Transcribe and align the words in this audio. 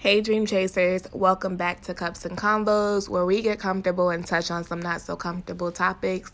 Hey, 0.00 0.22
Dream 0.22 0.46
Chasers, 0.46 1.02
welcome 1.12 1.58
back 1.58 1.82
to 1.82 1.92
Cups 1.92 2.24
and 2.24 2.34
Combos, 2.34 3.06
where 3.06 3.26
we 3.26 3.42
get 3.42 3.58
comfortable 3.58 4.08
and 4.08 4.26
touch 4.26 4.50
on 4.50 4.64
some 4.64 4.80
not 4.80 5.02
so 5.02 5.14
comfortable 5.14 5.70
topics. 5.70 6.32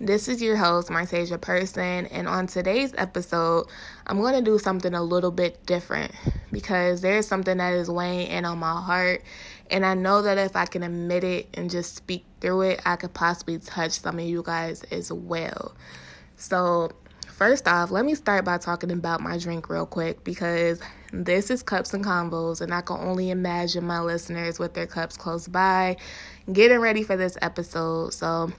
This 0.00 0.28
is 0.28 0.40
your 0.40 0.56
host, 0.56 0.88
Martasia 0.88 1.38
Person, 1.38 2.06
and 2.06 2.26
on 2.26 2.46
today's 2.46 2.94
episode, 2.96 3.66
I'm 4.06 4.16
going 4.16 4.32
to 4.32 4.40
do 4.40 4.58
something 4.58 4.94
a 4.94 5.02
little 5.02 5.30
bit 5.30 5.66
different 5.66 6.12
because 6.52 7.02
there's 7.02 7.28
something 7.28 7.58
that 7.58 7.74
is 7.74 7.90
weighing 7.90 8.28
in 8.28 8.46
on 8.46 8.56
my 8.56 8.80
heart, 8.80 9.22
and 9.70 9.84
I 9.84 9.92
know 9.92 10.22
that 10.22 10.38
if 10.38 10.56
I 10.56 10.64
can 10.64 10.82
admit 10.82 11.22
it 11.22 11.48
and 11.52 11.68
just 11.68 11.94
speak 11.94 12.24
through 12.40 12.62
it, 12.62 12.80
I 12.86 12.96
could 12.96 13.12
possibly 13.12 13.58
touch 13.58 14.00
some 14.00 14.18
of 14.18 14.24
you 14.24 14.42
guys 14.42 14.84
as 14.84 15.12
well. 15.12 15.74
So, 16.36 16.92
First 17.42 17.66
off, 17.66 17.90
let 17.90 18.04
me 18.04 18.14
start 18.14 18.44
by 18.44 18.58
talking 18.58 18.92
about 18.92 19.20
my 19.20 19.36
drink 19.36 19.68
real 19.68 19.84
quick 19.84 20.22
because 20.22 20.80
this 21.12 21.50
is 21.50 21.60
Cups 21.60 21.92
and 21.92 22.04
Combos, 22.04 22.60
and 22.60 22.72
I 22.72 22.82
can 22.82 22.98
only 23.00 23.30
imagine 23.30 23.84
my 23.84 23.98
listeners 23.98 24.60
with 24.60 24.74
their 24.74 24.86
cups 24.86 25.16
close 25.16 25.48
by 25.48 25.96
getting 26.52 26.78
ready 26.78 27.02
for 27.02 27.16
this 27.16 27.36
episode. 27.42 28.14
So, 28.14 28.52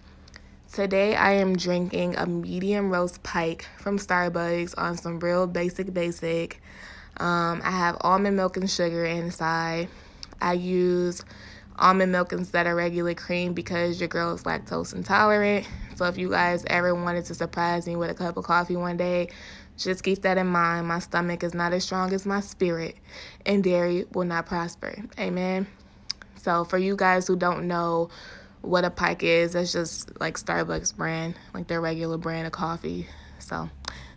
today 0.74 1.16
I 1.16 1.32
am 1.32 1.56
drinking 1.56 2.18
a 2.18 2.26
medium 2.26 2.92
roast 2.92 3.24
pike 3.24 3.66
from 3.78 3.98
Starbucks 3.98 4.74
on 4.78 4.98
some 4.98 5.18
real 5.22 5.48
basic, 5.48 5.94
basic. 5.94 6.62
Um, 7.16 7.62
I 7.64 7.72
have 7.72 7.96
almond 8.02 8.36
milk 8.36 8.58
and 8.58 8.70
sugar 8.70 9.06
inside. 9.06 9.88
I 10.42 10.54
use 10.56 11.24
almond 11.80 12.12
milk 12.12 12.34
instead 12.34 12.68
of 12.68 12.76
regular 12.76 13.14
cream 13.14 13.54
because 13.54 14.02
your 14.02 14.10
girl 14.10 14.34
is 14.34 14.44
lactose 14.44 14.94
intolerant. 14.94 15.66
So 15.96 16.06
if 16.06 16.18
you 16.18 16.30
guys 16.30 16.64
ever 16.68 16.94
wanted 16.96 17.26
to 17.26 17.36
surprise 17.36 17.88
me 17.88 17.96
with 17.96 18.10
a 18.10 18.14
cup 18.14 18.38
of 18.38 18.44
coffee 18.44 18.76
one 18.76 18.98
day, 18.98 19.30
just 19.78 20.04
keep 20.04 20.22
that 20.22 20.38
in 20.38 20.48
mind. 20.48 20.88
My 20.88 21.00
stomach 21.00 21.44
is 21.44 21.54
not 21.54 21.74
as 21.74 21.84
strong 21.84 22.14
as 22.14 22.26
my 22.26 22.40
spirit, 22.42 22.96
and 23.46 23.64
dairy 23.64 24.06
will 24.14 24.26
not 24.26 24.46
prosper. 24.46 24.96
Amen. 25.20 25.68
So 26.36 26.64
for 26.64 26.78
you 26.78 26.96
guys 26.96 27.28
who 27.28 27.36
don't 27.36 27.68
know 27.68 28.10
what 28.62 28.86
a 28.86 28.90
pike 28.90 29.24
is, 29.24 29.54
that's 29.54 29.72
just 29.72 30.20
like 30.20 30.38
Starbucks 30.38 30.96
brand, 30.96 31.36
like 31.54 31.68
their 31.68 31.82
regular 31.82 32.18
brand 32.18 32.46
of 32.46 32.54
coffee. 32.54 33.08
So 33.40 33.70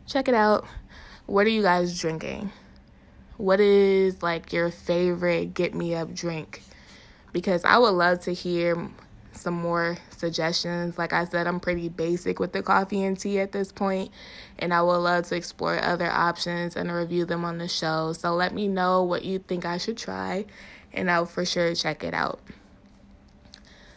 check 0.06 0.28
it 0.28 0.34
out. 0.34 0.66
What 1.26 1.46
are 1.46 1.50
you 1.50 1.62
guys 1.62 1.98
drinking? 1.98 2.52
What 3.36 3.60
is 3.60 4.22
like 4.22 4.52
your 4.52 4.70
favorite 4.70 5.54
get 5.54 5.74
me 5.74 5.94
up 5.94 6.14
drink? 6.14 6.62
Because 7.32 7.64
I 7.64 7.78
would 7.78 7.90
love 7.90 8.20
to 8.20 8.32
hear 8.32 8.88
some 9.36 9.54
more 9.54 9.96
suggestions. 10.10 10.98
Like 10.98 11.12
I 11.12 11.24
said, 11.24 11.46
I'm 11.46 11.60
pretty 11.60 11.88
basic 11.88 12.40
with 12.40 12.52
the 12.52 12.62
coffee 12.62 13.04
and 13.04 13.18
tea 13.18 13.40
at 13.40 13.52
this 13.52 13.72
point, 13.72 14.10
and 14.58 14.72
I 14.72 14.82
would 14.82 14.98
love 14.98 15.26
to 15.28 15.36
explore 15.36 15.80
other 15.82 16.10
options 16.10 16.76
and 16.76 16.92
review 16.92 17.24
them 17.24 17.44
on 17.44 17.58
the 17.58 17.68
show. 17.68 18.12
So 18.12 18.34
let 18.34 18.54
me 18.54 18.68
know 18.68 19.02
what 19.02 19.24
you 19.24 19.38
think 19.38 19.64
I 19.64 19.78
should 19.78 19.96
try, 19.96 20.46
and 20.92 21.10
I'll 21.10 21.26
for 21.26 21.44
sure 21.44 21.74
check 21.74 22.04
it 22.04 22.14
out. 22.14 22.40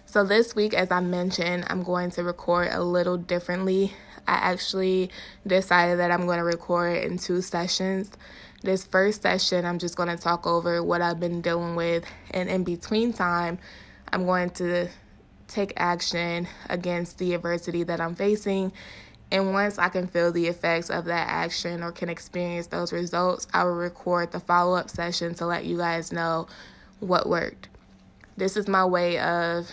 So, 0.06 0.23
this 0.23 0.56
week, 0.56 0.73
as 0.73 0.90
I 0.90 1.02
mentioned, 1.02 1.66
I'm 1.67 1.84
going 1.84 2.10
to 2.12 2.23
record 2.23 2.70
a 2.72 2.82
little 2.82 3.16
differently. 3.16 3.94
I 4.28 4.34
actually 4.34 5.12
decided 5.45 6.00
that 6.00 6.10
I'm 6.10 6.26
going 6.26 6.40
to 6.40 6.44
record 6.44 7.04
in 7.04 7.20
two 7.20 7.42
sessions. 7.42 8.10
This 8.64 8.86
first 8.86 9.22
session, 9.22 9.66
I'm 9.66 9.78
just 9.78 9.95
going 9.95 10.10
to 10.10 10.17
talk 10.17 10.48
over 10.48 10.84
what 10.84 11.04
I've 11.04 11.20
been 11.20 11.42
dealing 11.42 11.76
with, 11.76 12.06
and 12.32 12.50
in 12.50 12.64
between 12.64 13.14
time, 13.14 13.60
I'm 14.12 14.26
going 14.26 14.50
to 14.52 14.90
take 15.50 15.73
action 15.78 16.47
against 16.69 17.17
the 17.17 17.33
adversity 17.33 17.83
that 17.83 18.00
I'm 18.00 18.16
facing. 18.16 18.72
And 19.31 19.53
once 19.53 19.78
I 19.78 19.89
can 19.89 20.08
feel 20.08 20.31
the 20.31 20.47
effects 20.47 20.89
of 20.89 21.05
that 21.05 21.28
action 21.28 21.83
or 21.83 21.92
can 21.92 22.09
experience 22.09 22.67
those 22.67 22.94
results, 22.94 23.47
I 23.53 23.64
will 23.64 23.75
record 23.75 24.31
the 24.31 24.39
follow 24.39 24.75
up 24.75 24.89
session 24.89 25.36
to 25.36 25.45
let 25.45 25.66
you 25.66 25.77
guys 25.77 26.11
know 26.11 26.47
what 27.00 27.27
worked. 27.27 27.67
This 28.38 28.58
is 28.58 28.67
my 28.67 28.86
way 28.86 29.20
of 29.20 29.70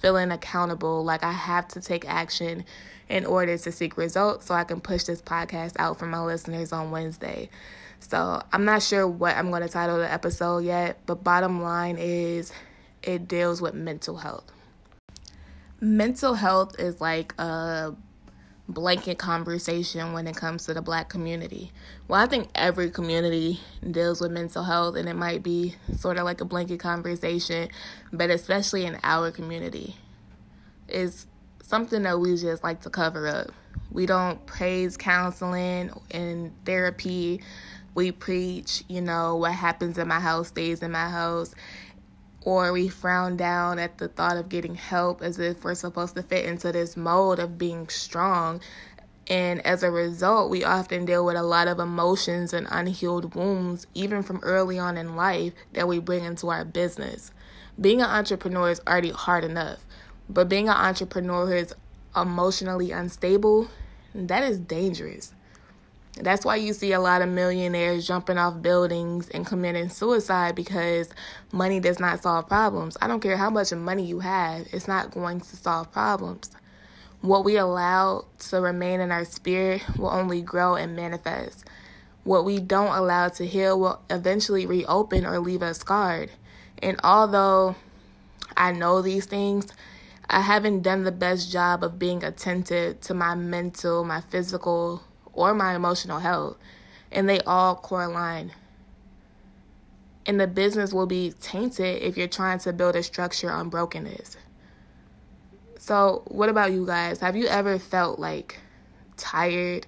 feeling 0.00 0.32
accountable, 0.32 1.04
like 1.04 1.22
I 1.22 1.32
have 1.32 1.68
to 1.68 1.80
take 1.80 2.08
action 2.08 2.64
in 3.08 3.26
order 3.26 3.58
to 3.58 3.70
seek 3.72 3.96
results 3.96 4.46
so 4.46 4.54
I 4.54 4.64
can 4.64 4.80
push 4.80 5.04
this 5.04 5.20
podcast 5.20 5.74
out 5.78 5.98
for 5.98 6.06
my 6.06 6.20
listeners 6.20 6.72
on 6.72 6.90
Wednesday. 6.90 7.50
So 8.00 8.42
I'm 8.52 8.64
not 8.64 8.82
sure 8.82 9.06
what 9.06 9.36
I'm 9.36 9.50
going 9.50 9.62
to 9.62 9.68
title 9.68 9.98
the 9.98 10.10
episode 10.10 10.64
yet, 10.64 10.98
but 11.06 11.22
bottom 11.22 11.62
line 11.62 11.98
is 11.98 12.52
it 13.02 13.28
deals 13.28 13.60
with 13.62 13.74
mental 13.74 14.16
health 14.16 14.50
mental 15.82 16.34
health 16.34 16.78
is 16.78 17.00
like 17.00 17.34
a 17.38 17.92
blanket 18.68 19.18
conversation 19.18 20.12
when 20.12 20.28
it 20.28 20.36
comes 20.36 20.64
to 20.64 20.72
the 20.72 20.80
black 20.80 21.08
community. 21.08 21.72
Well, 22.06 22.22
I 22.22 22.26
think 22.26 22.48
every 22.54 22.88
community 22.88 23.58
deals 23.90 24.20
with 24.20 24.30
mental 24.30 24.62
health, 24.62 24.94
and 24.94 25.08
it 25.08 25.16
might 25.16 25.42
be 25.42 25.74
sort 25.98 26.18
of 26.18 26.24
like 26.24 26.40
a 26.40 26.44
blanket 26.44 26.78
conversation, 26.78 27.68
but 28.12 28.30
especially 28.30 28.86
in 28.86 28.96
our 29.02 29.32
community, 29.32 29.96
is 30.88 31.26
something 31.62 32.04
that 32.04 32.20
we 32.20 32.36
just 32.36 32.62
like 32.62 32.80
to 32.82 32.90
cover 32.90 33.26
up. 33.26 33.48
We 33.90 34.06
don't 34.06 34.44
praise 34.46 34.96
counseling 34.96 35.90
and 36.12 36.52
therapy. 36.64 37.42
We 37.94 38.12
preach, 38.12 38.84
you 38.88 39.00
know, 39.00 39.34
what 39.34 39.52
happens 39.52 39.98
in 39.98 40.06
my 40.06 40.20
house 40.20 40.48
stays 40.48 40.80
in 40.80 40.92
my 40.92 41.10
house 41.10 41.54
or 42.44 42.72
we 42.72 42.88
frown 42.88 43.36
down 43.36 43.78
at 43.78 43.98
the 43.98 44.08
thought 44.08 44.36
of 44.36 44.48
getting 44.48 44.74
help 44.74 45.22
as 45.22 45.38
if 45.38 45.64
we're 45.64 45.74
supposed 45.74 46.16
to 46.16 46.22
fit 46.22 46.44
into 46.44 46.72
this 46.72 46.96
mold 46.96 47.38
of 47.38 47.58
being 47.58 47.88
strong. 47.88 48.60
And 49.28 49.64
as 49.64 49.82
a 49.82 49.90
result, 49.90 50.50
we 50.50 50.64
often 50.64 51.04
deal 51.04 51.24
with 51.24 51.36
a 51.36 51.42
lot 51.42 51.68
of 51.68 51.78
emotions 51.78 52.52
and 52.52 52.66
unhealed 52.70 53.34
wounds, 53.34 53.86
even 53.94 54.22
from 54.22 54.40
early 54.42 54.78
on 54.78 54.96
in 54.96 55.14
life, 55.14 55.52
that 55.72 55.86
we 55.86 56.00
bring 56.00 56.24
into 56.24 56.48
our 56.48 56.64
business. 56.64 57.30
Being 57.80 58.00
an 58.00 58.10
entrepreneur 58.10 58.70
is 58.70 58.80
already 58.86 59.10
hard 59.10 59.44
enough, 59.44 59.78
but 60.28 60.48
being 60.48 60.68
an 60.68 60.76
entrepreneur 60.76 61.46
who 61.46 61.52
is 61.52 61.74
emotionally 62.16 62.90
unstable, 62.90 63.68
that 64.14 64.42
is 64.42 64.58
dangerous. 64.58 65.32
That's 66.20 66.44
why 66.44 66.56
you 66.56 66.74
see 66.74 66.92
a 66.92 67.00
lot 67.00 67.22
of 67.22 67.30
millionaires 67.30 68.06
jumping 68.06 68.36
off 68.36 68.60
buildings 68.60 69.30
and 69.30 69.46
committing 69.46 69.88
suicide 69.88 70.54
because 70.54 71.08
money 71.52 71.80
does 71.80 71.98
not 71.98 72.22
solve 72.22 72.48
problems. 72.48 72.98
I 73.00 73.08
don't 73.08 73.20
care 73.20 73.38
how 73.38 73.48
much 73.48 73.72
money 73.72 74.04
you 74.04 74.20
have, 74.20 74.66
it's 74.72 74.86
not 74.86 75.10
going 75.10 75.40
to 75.40 75.56
solve 75.56 75.90
problems. 75.90 76.50
What 77.22 77.44
we 77.44 77.56
allow 77.56 78.26
to 78.50 78.60
remain 78.60 79.00
in 79.00 79.10
our 79.10 79.24
spirit 79.24 79.82
will 79.96 80.10
only 80.10 80.42
grow 80.42 80.74
and 80.74 80.94
manifest. 80.94 81.64
What 82.24 82.44
we 82.44 82.60
don't 82.60 82.94
allow 82.94 83.28
to 83.30 83.46
heal 83.46 83.80
will 83.80 84.00
eventually 84.10 84.66
reopen 84.66 85.24
or 85.24 85.38
leave 85.38 85.62
us 85.62 85.78
scarred. 85.78 86.30
And 86.82 87.00
although 87.02 87.76
I 88.56 88.72
know 88.72 89.00
these 89.00 89.24
things, 89.24 89.68
I 90.28 90.40
haven't 90.40 90.82
done 90.82 91.04
the 91.04 91.12
best 91.12 91.50
job 91.50 91.82
of 91.82 91.98
being 91.98 92.22
attentive 92.22 93.00
to 93.02 93.14
my 93.14 93.34
mental, 93.34 94.04
my 94.04 94.20
physical, 94.20 95.02
or 95.32 95.54
my 95.54 95.74
emotional 95.74 96.18
health. 96.18 96.56
And 97.10 97.28
they 97.28 97.40
all 97.40 97.76
correlate. 97.76 98.50
And 100.24 100.40
the 100.40 100.46
business 100.46 100.92
will 100.92 101.06
be 101.06 101.32
tainted 101.40 102.02
if 102.02 102.16
you're 102.16 102.28
trying 102.28 102.58
to 102.60 102.72
build 102.72 102.96
a 102.96 103.02
structure 103.02 103.50
on 103.50 103.68
brokenness. 103.68 104.36
So, 105.78 106.22
what 106.26 106.48
about 106.48 106.72
you 106.72 106.86
guys? 106.86 107.18
Have 107.20 107.34
you 107.34 107.46
ever 107.48 107.78
felt 107.78 108.20
like 108.20 108.58
tired? 109.16 109.86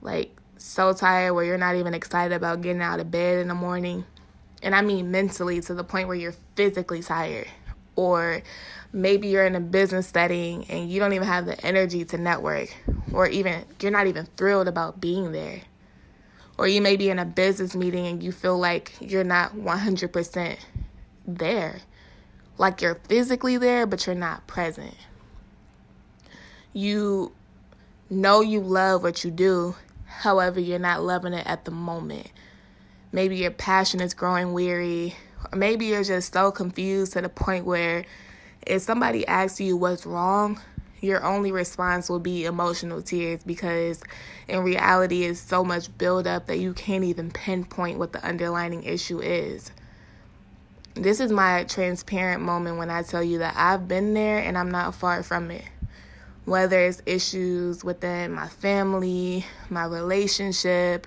Like 0.00 0.34
so 0.56 0.92
tired 0.94 1.34
where 1.34 1.44
you're 1.44 1.58
not 1.58 1.76
even 1.76 1.92
excited 1.92 2.34
about 2.34 2.62
getting 2.62 2.80
out 2.80 2.98
of 2.98 3.10
bed 3.10 3.38
in 3.38 3.48
the 3.48 3.54
morning? 3.54 4.04
And 4.62 4.74
I 4.74 4.80
mean 4.80 5.10
mentally 5.10 5.60
to 5.60 5.74
the 5.74 5.84
point 5.84 6.08
where 6.08 6.16
you're 6.16 6.34
physically 6.56 7.02
tired. 7.02 7.48
Or 7.96 8.42
maybe 8.92 9.28
you're 9.28 9.46
in 9.46 9.54
a 9.54 9.60
business 9.60 10.08
setting 10.08 10.64
and 10.68 10.90
you 10.90 11.00
don't 11.00 11.12
even 11.14 11.26
have 11.26 11.46
the 11.46 11.64
energy 11.64 12.04
to 12.04 12.18
network 12.18 12.74
or 13.12 13.26
even 13.26 13.64
you're 13.80 13.92
not 13.92 14.06
even 14.06 14.26
thrilled 14.36 14.68
about 14.68 15.00
being 15.00 15.32
there. 15.32 15.62
Or 16.58 16.68
you 16.68 16.82
may 16.82 16.96
be 16.96 17.08
in 17.08 17.18
a 17.18 17.24
business 17.24 17.74
meeting 17.74 18.06
and 18.06 18.22
you 18.22 18.30
feel 18.30 18.58
like 18.58 18.92
you're 19.00 19.24
not 19.24 19.54
100% 19.56 20.58
there. 21.26 21.80
Like 22.58 22.82
you're 22.82 23.00
physically 23.08 23.56
there 23.56 23.86
but 23.86 24.06
you're 24.06 24.14
not 24.14 24.46
present. 24.46 24.94
You 26.74 27.32
know 28.10 28.42
you 28.42 28.60
love 28.60 29.02
what 29.02 29.24
you 29.24 29.30
do 29.30 29.74
however 30.04 30.60
you're 30.60 30.78
not 30.78 31.02
loving 31.02 31.32
it 31.32 31.46
at 31.46 31.64
the 31.64 31.70
moment. 31.70 32.30
Maybe 33.10 33.36
your 33.36 33.50
passion 33.50 34.00
is 34.00 34.14
growing 34.14 34.52
weary. 34.52 35.16
Or 35.50 35.58
maybe 35.58 35.86
you're 35.86 36.04
just 36.04 36.32
so 36.32 36.52
confused 36.52 37.14
to 37.14 37.22
the 37.22 37.28
point 37.28 37.64
where 37.64 38.04
if 38.66 38.82
somebody 38.82 39.26
asks 39.26 39.60
you 39.60 39.76
what's 39.76 40.06
wrong, 40.06 40.60
your 41.00 41.24
only 41.24 41.50
response 41.50 42.08
will 42.08 42.20
be 42.20 42.44
emotional 42.44 43.02
tears 43.02 43.42
because 43.44 44.02
in 44.46 44.60
reality 44.60 45.24
it's 45.24 45.40
so 45.40 45.64
much 45.64 45.96
buildup 45.98 46.46
that 46.46 46.58
you 46.58 46.72
can't 46.72 47.04
even 47.04 47.30
pinpoint 47.30 47.98
what 47.98 48.12
the 48.12 48.24
underlying 48.24 48.84
issue 48.84 49.20
is. 49.20 49.72
This 50.94 51.20
is 51.20 51.32
my 51.32 51.64
transparent 51.64 52.42
moment 52.42 52.78
when 52.78 52.90
I 52.90 53.02
tell 53.02 53.22
you 53.22 53.38
that 53.38 53.54
I've 53.56 53.88
been 53.88 54.14
there 54.14 54.38
and 54.38 54.56
I'm 54.56 54.70
not 54.70 54.94
far 54.94 55.22
from 55.22 55.50
it. 55.50 55.64
Whether 56.44 56.78
it's 56.80 57.02
issues 57.06 57.82
within 57.82 58.32
my 58.32 58.48
family, 58.48 59.44
my 59.70 59.86
relationship, 59.86 61.06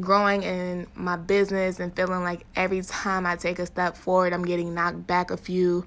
growing 0.00 0.42
in 0.42 0.86
my 0.94 1.16
business 1.16 1.78
and 1.80 1.94
feeling 1.94 2.24
like 2.24 2.44
every 2.56 2.82
time 2.82 3.24
I 3.24 3.36
take 3.36 3.58
a 3.58 3.66
step 3.66 3.96
forward, 3.96 4.32
I'm 4.32 4.44
getting 4.44 4.74
knocked 4.74 5.06
back 5.06 5.30
a 5.30 5.36
few. 5.36 5.86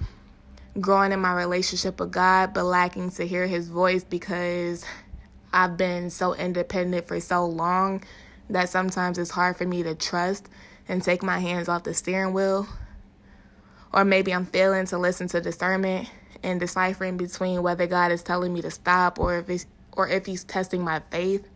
Growing 0.80 1.12
in 1.12 1.20
my 1.20 1.34
relationship 1.34 2.00
with 2.00 2.12
God, 2.12 2.54
but 2.54 2.64
lacking 2.64 3.12
to 3.12 3.28
hear 3.28 3.48
His 3.48 3.68
voice 3.68 4.04
because 4.04 4.86
I've 5.54 5.78
been 5.78 6.10
so 6.10 6.36
independent 6.36 7.08
for 7.08 7.20
so 7.20 7.46
long 7.46 8.04
that 8.50 8.70
sometimes 8.70 9.18
it's 9.18 9.32
hard 9.32 9.58
for 9.58 9.66
me 9.66 9.84
to 9.84 9.96
trust 9.96 10.48
and 10.88 11.02
take 11.02 11.24
my 11.24 11.40
hands 11.40 11.68
off 11.68 11.84
the 11.84 11.94
steering 11.94 12.34
wheel. 12.34 12.68
Or 13.94 14.06
maybe 14.06 14.34
I'm 14.34 14.46
failing 14.46 14.86
to 14.88 14.98
listen 14.98 15.28
to 15.30 15.42
discernment 15.42 16.10
and 16.44 16.60
deciphering 16.60 17.18
between 17.18 17.64
whether 17.64 17.88
God 17.88 18.12
is 18.12 18.24
telling 18.24 18.54
me 18.54 18.62
to 18.62 18.72
stop 18.72 19.20
or 19.20 19.38
if 19.40 19.66
or 19.94 20.08
if 20.08 20.26
he's 20.26 20.44
testing 20.44 20.84
my 20.84 21.02
faith. 21.12 21.48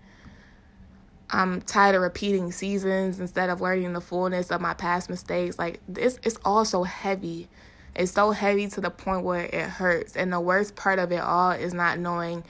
I'm 1.30 1.62
tired 1.62 1.96
of 1.96 2.02
repeating 2.02 2.52
seasons 2.52 3.20
instead 3.20 3.50
of 3.50 3.62
learning 3.62 3.94
the 3.94 4.02
fullness 4.02 4.52
of 4.52 4.60
my 4.60 4.74
past 4.74 5.10
mistakes. 5.10 5.60
Like 5.60 5.80
this 5.88 6.20
it's 6.24 6.38
all 6.44 6.66
so 6.66 6.84
heavy. 6.84 7.48
It's 7.96 8.12
so 8.12 8.32
heavy 8.32 8.68
to 8.70 8.82
the 8.82 8.90
point 8.90 9.24
where 9.24 9.46
it 9.46 9.70
hurts. 9.70 10.16
And 10.16 10.32
the 10.32 10.40
worst 10.40 10.76
part 10.76 11.00
of 11.00 11.12
it 11.12 11.22
all 11.22 11.52
is 11.52 11.74
not 11.74 12.00
knowing 12.00 12.44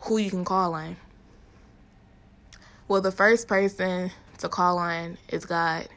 who 0.00 0.18
you 0.18 0.30
can 0.30 0.44
call 0.44 0.74
on. 0.74 0.96
Well, 2.86 3.00
the 3.00 3.12
first 3.12 3.48
person 3.48 4.10
to 4.38 4.48
call 4.48 4.78
on 4.78 5.18
is 5.28 5.44
God. 5.44 5.88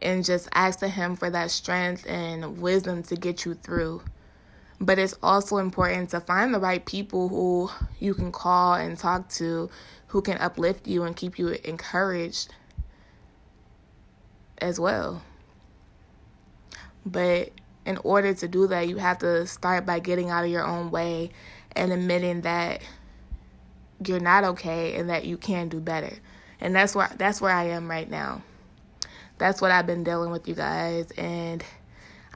And 0.00 0.24
just 0.24 0.48
asking 0.54 0.90
Him 0.90 1.16
for 1.16 1.28
that 1.30 1.50
strength 1.50 2.06
and 2.06 2.58
wisdom 2.60 3.02
to 3.04 3.16
get 3.16 3.44
you 3.44 3.54
through. 3.54 4.02
But 4.80 4.98
it's 4.98 5.14
also 5.22 5.56
important 5.56 6.10
to 6.10 6.20
find 6.20 6.54
the 6.54 6.60
right 6.60 6.84
people 6.84 7.28
who 7.28 7.68
you 7.98 8.14
can 8.14 8.30
call 8.30 8.74
and 8.74 8.96
talk 8.96 9.28
to, 9.30 9.68
who 10.08 10.22
can 10.22 10.38
uplift 10.38 10.86
you 10.86 11.02
and 11.02 11.16
keep 11.16 11.38
you 11.38 11.48
encouraged 11.48 12.54
as 14.58 14.78
well. 14.78 15.22
But 17.04 17.50
in 17.88 17.96
order 18.04 18.34
to 18.34 18.46
do 18.46 18.66
that, 18.66 18.86
you 18.86 18.98
have 18.98 19.16
to 19.20 19.46
start 19.46 19.86
by 19.86 19.98
getting 19.98 20.28
out 20.28 20.44
of 20.44 20.50
your 20.50 20.66
own 20.66 20.90
way 20.90 21.30
and 21.74 21.90
admitting 21.90 22.42
that 22.42 22.82
you're 24.04 24.20
not 24.20 24.44
okay 24.44 24.94
and 24.96 25.08
that 25.08 25.24
you 25.24 25.38
can 25.38 25.70
do 25.70 25.80
better. 25.80 26.12
And 26.60 26.76
that's 26.76 26.94
where 26.94 27.10
that's 27.16 27.40
where 27.40 27.50
I 27.50 27.68
am 27.68 27.90
right 27.90 28.08
now. 28.08 28.42
That's 29.38 29.62
what 29.62 29.70
I've 29.70 29.86
been 29.86 30.04
dealing 30.04 30.30
with 30.30 30.46
you 30.46 30.54
guys 30.54 31.10
and 31.12 31.64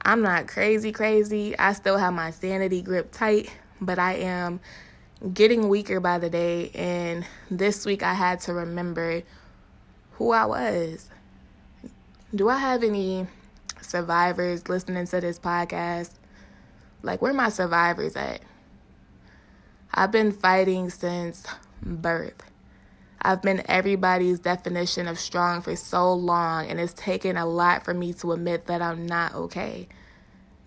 I'm 0.01 0.23
not 0.23 0.47
crazy 0.47 0.91
crazy. 0.91 1.55
I 1.59 1.73
still 1.73 1.99
have 1.99 2.15
my 2.15 2.31
sanity 2.31 2.81
grip 2.81 3.11
tight, 3.11 3.53
but 3.79 3.99
I 3.99 4.13
am 4.13 4.59
getting 5.35 5.69
weaker 5.69 5.99
by 5.99 6.17
the 6.17 6.31
day 6.31 6.71
and 6.73 7.27
this 7.51 7.85
week 7.85 8.01
I 8.01 8.15
had 8.15 8.39
to 8.41 8.53
remember 8.55 9.21
who 10.13 10.31
I 10.31 10.45
was. 10.45 11.11
Do 12.33 12.49
I 12.49 12.57
have 12.57 12.81
any 12.81 13.27
survivors 13.83 14.67
listening 14.67 15.07
to 15.07 15.21
this 15.21 15.39
podcast? 15.39 16.11
Like 17.01 17.21
where 17.21 17.33
my 17.33 17.49
survivors 17.49 18.15
at? 18.15 18.41
I've 19.93 20.11
been 20.11 20.31
fighting 20.31 20.89
since 20.89 21.45
birth. 21.81 22.49
I've 23.21 23.41
been 23.41 23.63
everybody's 23.69 24.39
definition 24.39 25.07
of 25.07 25.17
strong 25.17 25.61
for 25.61 25.75
so 25.75 26.13
long, 26.13 26.67
and 26.67 26.79
it's 26.79 26.93
taken 26.93 27.37
a 27.37 27.45
lot 27.45 27.85
for 27.85 27.93
me 27.93 28.13
to 28.15 28.33
admit 28.33 28.65
that 28.65 28.81
I'm 28.81 29.05
not 29.05 29.33
okay, 29.33 29.87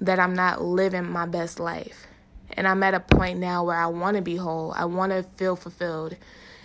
that 0.01 0.19
I'm 0.19 0.35
not 0.35 0.63
living 0.63 1.05
my 1.05 1.27
best 1.27 1.61
life. 1.61 2.07
And 2.53 2.67
I'm 2.67 2.83
at 2.83 2.95
a 2.95 3.01
point 3.01 3.41
now 3.41 3.65
where 3.65 3.77
I 3.77 3.87
want 3.87 4.17
to 4.17 4.23
be 4.23 4.37
whole, 4.37 4.73
I 4.77 4.87
want 4.87 5.13
to 5.13 5.25
feel 5.37 5.57
fulfilled. 5.57 6.17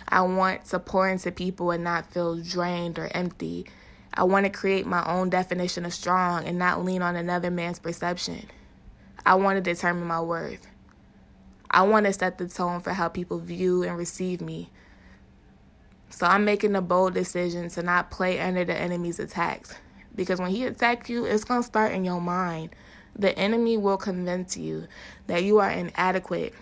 I 0.08 0.22
want 0.22 0.66
to 0.66 0.78
pour 0.78 1.08
into 1.08 1.32
people 1.32 1.70
and 1.70 1.84
not 1.84 2.12
feel 2.12 2.36
drained 2.36 2.98
or 2.98 3.10
empty. 3.14 3.66
I 4.14 4.24
want 4.24 4.44
to 4.44 4.50
create 4.50 4.86
my 4.86 5.04
own 5.06 5.30
definition 5.30 5.86
of 5.86 5.94
strong 5.94 6.44
and 6.44 6.58
not 6.58 6.84
lean 6.84 7.02
on 7.02 7.16
another 7.16 7.50
man's 7.50 7.78
perception. 7.78 8.46
I 9.24 9.34
want 9.36 9.56
to 9.56 9.62
determine 9.62 10.06
my 10.06 10.20
worth. 10.20 10.66
I 11.70 11.82
want 11.82 12.06
to 12.06 12.12
set 12.12 12.36
the 12.36 12.48
tone 12.48 12.80
for 12.80 12.90
how 12.90 13.08
people 13.08 13.38
view 13.38 13.82
and 13.84 13.96
receive 13.96 14.40
me. 14.42 14.68
So 16.10 16.26
I'm 16.26 16.44
making 16.44 16.76
a 16.76 16.82
bold 16.82 17.14
decision 17.14 17.70
to 17.70 17.82
not 17.82 18.10
play 18.10 18.38
under 18.38 18.64
the 18.64 18.76
enemy's 18.76 19.18
attacks. 19.18 19.74
Because 20.14 20.38
when 20.38 20.50
he 20.50 20.64
attacks 20.64 21.08
you, 21.08 21.24
it's 21.24 21.44
going 21.44 21.62
to 21.62 21.66
start 21.66 21.92
in 21.92 22.04
your 22.04 22.20
mind. 22.20 22.70
The 23.18 23.36
enemy 23.38 23.78
will 23.78 23.96
convince 23.96 24.56
you 24.56 24.86
that 25.26 25.42
you 25.44 25.58
are 25.58 25.70
inadequate 25.70 26.54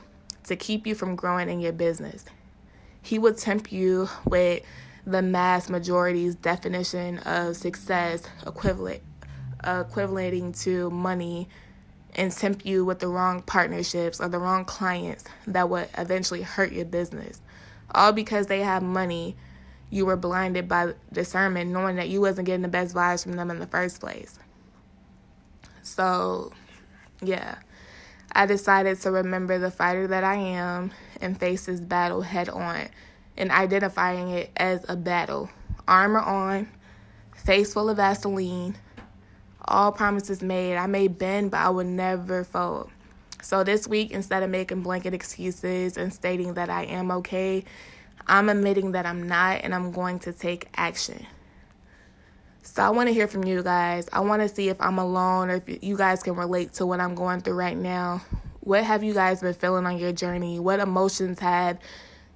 to 0.44 0.54
keep 0.54 0.86
you 0.86 0.94
from 0.94 1.16
growing 1.16 1.50
in 1.50 1.58
your 1.58 1.72
business. 1.72 2.24
He 3.02 3.18
will 3.18 3.34
tempt 3.34 3.72
you 3.72 4.08
with 4.24 4.62
the 5.06 5.22
mass 5.22 5.68
majority's 5.68 6.34
definition 6.34 7.18
of 7.18 7.56
success 7.56 8.22
equivalent 8.46 9.02
equating 9.62 10.58
to 10.62 10.90
money 10.90 11.48
and 12.16 12.32
tempt 12.32 12.66
you 12.66 12.84
with 12.84 12.98
the 12.98 13.08
wrong 13.08 13.42
partnerships 13.42 14.20
or 14.20 14.28
the 14.28 14.38
wrong 14.38 14.64
clients 14.64 15.24
that 15.46 15.68
would 15.68 15.88
eventually 15.96 16.42
hurt 16.42 16.72
your 16.72 16.84
business. 16.84 17.40
All 17.94 18.12
because 18.12 18.46
they 18.46 18.60
have 18.60 18.82
money, 18.82 19.36
you 19.90 20.06
were 20.06 20.16
blinded 20.16 20.68
by 20.68 20.94
discernment, 21.12 21.70
knowing 21.70 21.96
that 21.96 22.08
you 22.08 22.20
wasn't 22.20 22.46
getting 22.46 22.62
the 22.62 22.68
best 22.68 22.94
vibes 22.94 23.22
from 23.22 23.32
them 23.32 23.50
in 23.50 23.58
the 23.58 23.66
first 23.66 24.00
place. 24.00 24.38
So, 25.82 26.52
yeah, 27.22 27.56
I 28.32 28.46
decided 28.46 29.00
to 29.02 29.10
remember 29.10 29.58
the 29.58 29.70
fighter 29.70 30.06
that 30.06 30.24
I 30.24 30.36
am 30.36 30.92
and 31.20 31.38
face 31.38 31.66
this 31.66 31.80
battle 31.80 32.22
head 32.22 32.48
on 32.48 32.88
and 33.40 33.50
identifying 33.50 34.28
it 34.28 34.50
as 34.56 34.84
a 34.88 34.94
battle. 34.94 35.50
Armor 35.88 36.20
on, 36.20 36.68
face 37.34 37.72
full 37.72 37.88
of 37.88 37.96
Vaseline, 37.96 38.76
all 39.64 39.90
promises 39.90 40.42
made. 40.42 40.76
I 40.76 40.86
may 40.86 41.08
bend, 41.08 41.50
but 41.50 41.58
I 41.58 41.70
will 41.70 41.84
never 41.84 42.44
fold. 42.44 42.90
So 43.42 43.64
this 43.64 43.88
week, 43.88 44.10
instead 44.10 44.42
of 44.42 44.50
making 44.50 44.82
blanket 44.82 45.14
excuses 45.14 45.96
and 45.96 46.12
stating 46.12 46.54
that 46.54 46.68
I 46.68 46.84
am 46.84 47.10
okay, 47.10 47.64
I'm 48.26 48.50
admitting 48.50 48.92
that 48.92 49.06
I'm 49.06 49.26
not 49.26 49.62
and 49.62 49.74
I'm 49.74 49.90
going 49.90 50.18
to 50.20 50.32
take 50.32 50.68
action. 50.76 51.26
So 52.62 52.82
I 52.82 52.90
want 52.90 53.08
to 53.08 53.14
hear 53.14 53.26
from 53.26 53.44
you 53.44 53.62
guys. 53.62 54.06
I 54.12 54.20
want 54.20 54.42
to 54.42 54.48
see 54.48 54.68
if 54.68 54.76
I'm 54.80 54.98
alone 54.98 55.48
or 55.48 55.62
if 55.66 55.82
you 55.82 55.96
guys 55.96 56.22
can 56.22 56.36
relate 56.36 56.74
to 56.74 56.86
what 56.86 57.00
I'm 57.00 57.14
going 57.14 57.40
through 57.40 57.54
right 57.54 57.76
now. 57.76 58.20
What 58.60 58.84
have 58.84 59.02
you 59.02 59.14
guys 59.14 59.40
been 59.40 59.54
feeling 59.54 59.86
on 59.86 59.96
your 59.96 60.12
journey? 60.12 60.60
What 60.60 60.78
emotions 60.78 61.38
have 61.38 61.78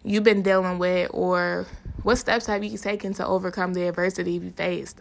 you 0.05 0.21
been 0.21 0.43
dealing 0.43 0.79
with 0.79 1.11
or 1.12 1.67
what 2.03 2.17
steps 2.17 2.47
have 2.47 2.62
you 2.62 2.77
taken 2.77 3.15
to 3.15 3.27
overcome 3.27 3.73
the 3.73 3.89
adversity 3.89 4.33
you 4.33 4.51
faced? 4.51 5.01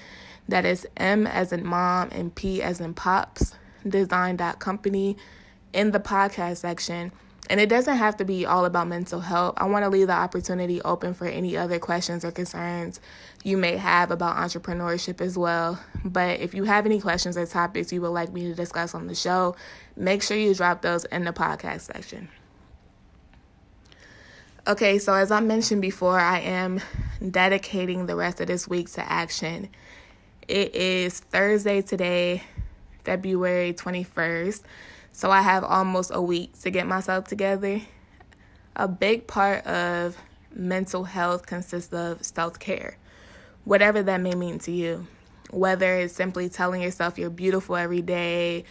That 0.49 0.65
is 0.65 0.87
M 0.97 1.27
as 1.27 1.53
in 1.53 1.67
mom 1.67 2.11
and 2.13 2.33
P 2.35 2.63
as 2.63 2.81
in 2.81 2.95
pops, 2.95 3.55
design.company. 3.87 5.17
In 5.73 5.91
the 5.91 6.01
podcast 6.01 6.59
section, 6.59 7.13
and 7.49 7.61
it 7.61 7.69
doesn't 7.69 7.97
have 7.97 8.17
to 8.19 8.25
be 8.25 8.45
all 8.45 8.67
about 8.67 8.89
mental 8.89 9.21
health. 9.21 9.55
I 9.57 9.67
want 9.67 9.85
to 9.85 9.89
leave 9.89 10.07
the 10.09 10.13
opportunity 10.13 10.83
open 10.83 11.15
for 11.15 11.27
any 11.27 11.57
other 11.57 11.79
questions 11.79 12.25
or 12.25 12.31
concerns 12.31 13.01
you 13.43 13.57
may 13.57 13.77
have 13.77 14.11
about 14.11 14.37
entrepreneurship 14.37 15.21
as 15.21 15.39
well. 15.39 15.81
But 16.05 16.41
if 16.41 16.53
you 16.53 16.65
have 16.65 16.85
any 16.85 17.01
questions 17.01 17.39
or 17.39 17.47
topics 17.47 17.93
you 17.93 18.03
would 18.03 18.09
like 18.09 18.33
me 18.33 18.43
to 18.45 18.55
discuss 18.55 18.95
on 18.95 19.07
the 19.07 19.15
show, 19.15 19.57
make 19.97 20.23
sure 20.23 20.37
you 20.37 20.55
drop 20.55 20.83
those 20.83 21.05
in 21.07 21.25
the 21.25 21.33
podcast 21.33 21.93
section. 21.93 22.29
Okay, 24.67 24.99
so 24.99 25.15
as 25.15 25.31
I 25.31 25.41
mentioned 25.41 25.81
before, 25.81 26.19
I 26.21 26.41
am 26.41 26.83
dedicating 27.31 28.05
the 28.05 28.15
rest 28.15 28.43
of 28.43 28.49
this 28.49 28.69
week 28.69 28.91
to 28.93 29.11
action. 29.11 29.71
It 30.47 30.75
is 30.75 31.21
Thursday 31.21 31.81
today, 31.81 32.43
February 33.05 33.73
21st. 33.73 34.61
So 35.13 35.31
I 35.31 35.43
have 35.43 35.65
almost 35.65 36.11
a 36.15 36.23
week 36.23 36.59
to 36.61 36.71
get 36.71 36.87
myself 36.87 37.25
together. 37.25 37.81
A 38.77 38.87
big 38.87 39.27
part 39.27 39.67
of 39.67 40.17
mental 40.55 41.05
health 41.05 41.47
consists 41.47 41.93
of 41.93 42.25
self 42.25 42.59
care, 42.59 42.97
whatever 43.65 44.03
that 44.03 44.21
may 44.21 44.35
mean 44.35 44.59
to 44.61 44.71
you. 44.71 45.07
Whether 45.51 45.97
it's 45.97 46.15
simply 46.15 46.49
telling 46.49 46.83
yourself 46.83 47.19
you're 47.19 47.31
beautiful 47.31 47.75
every 47.77 48.03
day, 48.03 48.65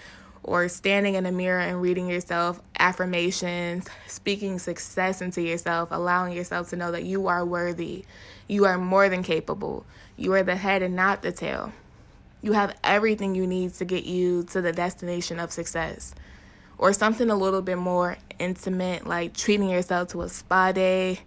or 0.48 0.70
standing 0.70 1.16
in 1.16 1.26
a 1.26 1.32
mirror 1.32 1.60
and 1.60 1.82
reading 1.82 2.08
yourself 2.08 2.62
affirmations, 2.80 3.88
speaking 4.08 4.60
success 4.60 5.22
into 5.22 5.42
yourself, 5.42 5.90
allowing 5.92 6.34
yourself 6.34 6.70
to 6.70 6.76
know 6.78 6.92
that 6.92 7.04
you 7.04 7.28
are 7.28 7.46
worthy, 7.46 8.06
you 8.48 8.66
are 8.66 8.78
more 8.78 9.10
than 9.10 9.24
capable, 9.24 9.86
you 10.16 10.34
are 10.34 10.44
the 10.44 10.56
head 10.56 10.82
and 10.82 10.96
not 10.96 11.22
the 11.22 11.34
tail. 11.34 11.74
You 12.42 12.54
have 12.54 12.78
everything 12.84 13.36
you 13.36 13.46
need 13.46 13.74
to 13.76 13.86
get 13.86 14.06
you 14.06 14.44
to 14.46 14.62
the 14.62 14.72
destination 14.72 15.40
of 15.40 15.52
success 15.52 16.14
or 16.78 16.94
something 16.94 17.30
a 17.30 17.36
little 17.36 17.62
bit 17.62 17.78
more 17.78 18.18
intimate, 18.40 19.08
like 19.08 19.34
treating 19.34 19.70
yourself 19.70 20.10
to 20.10 20.22
a 20.22 20.30
spa 20.30 20.72
day, 20.72 21.20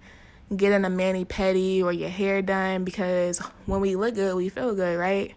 getting 0.57 0.85
a 0.85 0.91
mani 0.91 1.25
pedi 1.25 1.83
or 1.83 1.93
your 1.93 2.09
hair 2.09 2.43
done 2.43 2.85
because 2.85 3.39
when 3.67 3.81
we 3.81 3.97
look 3.97 4.15
good, 4.15 4.37
we 4.37 4.49
feel 4.49 4.75
good, 4.75 4.99
right? 4.99 5.35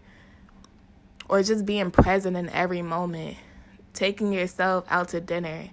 or 1.28 1.42
just 1.42 1.64
being 1.64 1.90
present 1.90 2.36
in 2.36 2.48
every 2.50 2.82
moment, 2.82 3.36
taking 3.92 4.32
yourself 4.32 4.84
out 4.88 5.08
to 5.08 5.20
dinner, 5.20 5.68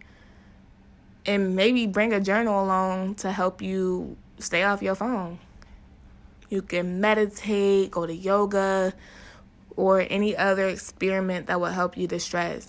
and 1.25 1.55
maybe 1.55 1.87
bring 1.87 2.13
a 2.13 2.19
journal 2.19 2.63
along 2.63 3.15
to 3.15 3.31
help 3.31 3.61
you 3.61 4.17
stay 4.39 4.63
off 4.63 4.81
your 4.81 4.95
phone. 4.95 5.39
You 6.49 6.61
can 6.61 6.99
meditate, 6.99 7.91
go 7.91 8.05
to 8.05 8.13
yoga, 8.13 8.93
or 9.75 10.05
any 10.09 10.35
other 10.35 10.67
experiment 10.67 11.47
that 11.47 11.59
will 11.59 11.67
help 11.67 11.97
you 11.97 12.07
distress. 12.07 12.67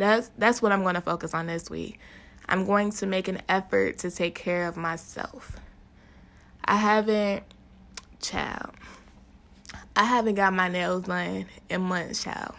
That's 0.00 0.30
that's 0.38 0.62
what 0.62 0.72
I'm 0.72 0.80
going 0.80 0.94
to 0.94 1.02
focus 1.02 1.34
on 1.34 1.46
this 1.46 1.68
week. 1.68 2.00
I'm 2.48 2.64
going 2.64 2.90
to 2.92 3.06
make 3.06 3.28
an 3.28 3.42
effort 3.50 3.98
to 3.98 4.10
take 4.10 4.34
care 4.34 4.66
of 4.66 4.78
myself. 4.78 5.56
I 6.64 6.76
haven't 6.76 7.44
child. 8.20 8.70
I 9.94 10.04
haven't 10.04 10.36
got 10.36 10.54
my 10.54 10.68
nails 10.68 11.04
done 11.04 11.44
in 11.68 11.82
months, 11.82 12.24
child. 12.24 12.54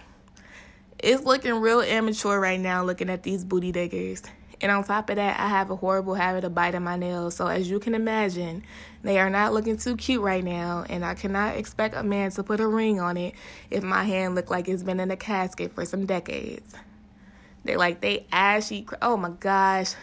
It's 1.00 1.24
looking 1.24 1.55
real 1.55 1.81
immature 1.81 2.39
right 2.39 2.60
now 2.60 2.83
looking 2.83 3.10
at 3.10 3.24
these 3.24 3.43
booty 3.43 3.71
diggers. 3.71 4.21
And 4.62 4.71
on 4.71 4.83
top 4.83 5.10
of 5.10 5.15
that, 5.15 5.39
I 5.39 5.48
have 5.48 5.71
a 5.71 5.75
horrible 5.75 6.13
habit 6.13 6.43
of 6.43 6.53
biting 6.53 6.83
my 6.83 6.95
nails. 6.95 7.36
So, 7.36 7.48
as 7.48 7.67
you 7.67 7.79
can 7.79 7.95
imagine, 7.95 8.63
they 9.01 9.17
are 9.17 9.31
not 9.31 9.51
looking 9.51 9.77
too 9.77 9.98
cute 9.98 10.21
right 10.21 10.43
now. 10.43 10.86
And 10.88 11.03
I 11.03 11.15
cannot 11.15 11.57
expect 11.57 11.95
a 11.95 12.03
man 12.03 12.29
to 12.31 12.43
put 12.43 12.60
a 12.60 12.67
ring 12.67 13.00
on 13.00 13.17
it 13.17 13.33
if 13.71 13.81
my 13.81 14.03
hand 14.03 14.36
look 14.36 14.51
like 14.51 14.67
it's 14.67 14.83
been 14.83 15.00
in 15.00 15.10
a 15.10 15.17
casket 15.17 15.74
for 15.74 15.86
some 15.86 16.05
decades. 16.05 16.75
They 17.63 17.77
like, 17.77 18.01
they 18.01 18.25
ashy. 18.32 18.88
Oh 19.01 19.18
my 19.18 19.30
gosh. 19.30 19.94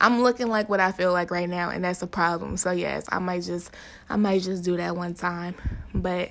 I'm 0.00 0.22
looking 0.22 0.48
like 0.48 0.68
what 0.68 0.80
I 0.80 0.92
feel 0.92 1.12
like 1.12 1.30
right 1.30 1.48
now. 1.48 1.70
And 1.70 1.84
that's 1.84 2.02
a 2.02 2.06
problem. 2.06 2.56
So, 2.56 2.70
yes, 2.70 3.04
I 3.10 3.18
might 3.18 3.42
just, 3.42 3.70
I 4.08 4.16
might 4.16 4.42
just 4.42 4.64
do 4.64 4.76
that 4.78 4.96
one 4.96 5.14
time. 5.14 5.54
But 5.94 6.30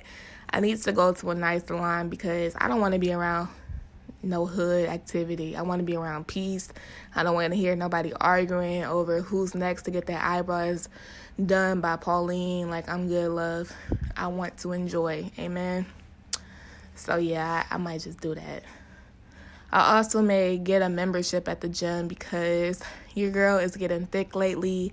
I 0.50 0.60
need 0.60 0.82
to 0.82 0.92
go 0.92 1.12
to 1.12 1.30
a 1.30 1.34
nice 1.34 1.64
salon 1.66 2.08
because 2.08 2.56
I 2.58 2.66
don't 2.66 2.80
want 2.80 2.94
to 2.94 2.98
be 2.98 3.12
around 3.12 3.48
no 4.22 4.44
hood 4.44 4.88
activity. 4.88 5.56
I 5.56 5.62
want 5.62 5.78
to 5.78 5.84
be 5.84 5.96
around 5.96 6.26
peace. 6.26 6.68
I 7.14 7.22
don't 7.22 7.34
want 7.34 7.52
to 7.52 7.56
hear 7.56 7.76
nobody 7.76 8.12
arguing 8.20 8.84
over 8.84 9.20
who's 9.20 9.54
next 9.54 9.84
to 9.84 9.92
get 9.92 10.06
their 10.06 10.20
eyebrows 10.20 10.88
done 11.46 11.80
by 11.80 11.96
Pauline. 11.96 12.70
Like, 12.70 12.88
I'm 12.88 13.08
good, 13.08 13.30
love. 13.30 13.72
I 14.16 14.26
want 14.26 14.58
to 14.58 14.72
enjoy. 14.72 15.30
Amen. 15.38 15.86
So, 16.96 17.16
yeah, 17.16 17.64
I, 17.70 17.76
I 17.76 17.78
might 17.78 18.00
just 18.00 18.20
do 18.20 18.34
that. 18.34 18.64
I 19.72 19.96
also 19.96 20.20
may 20.20 20.58
get 20.58 20.82
a 20.82 20.88
membership 20.88 21.48
at 21.48 21.60
the 21.60 21.68
gym 21.68 22.08
because 22.08 22.82
your 23.14 23.30
girl 23.30 23.58
is 23.58 23.76
getting 23.76 24.06
thick 24.06 24.34
lately. 24.34 24.92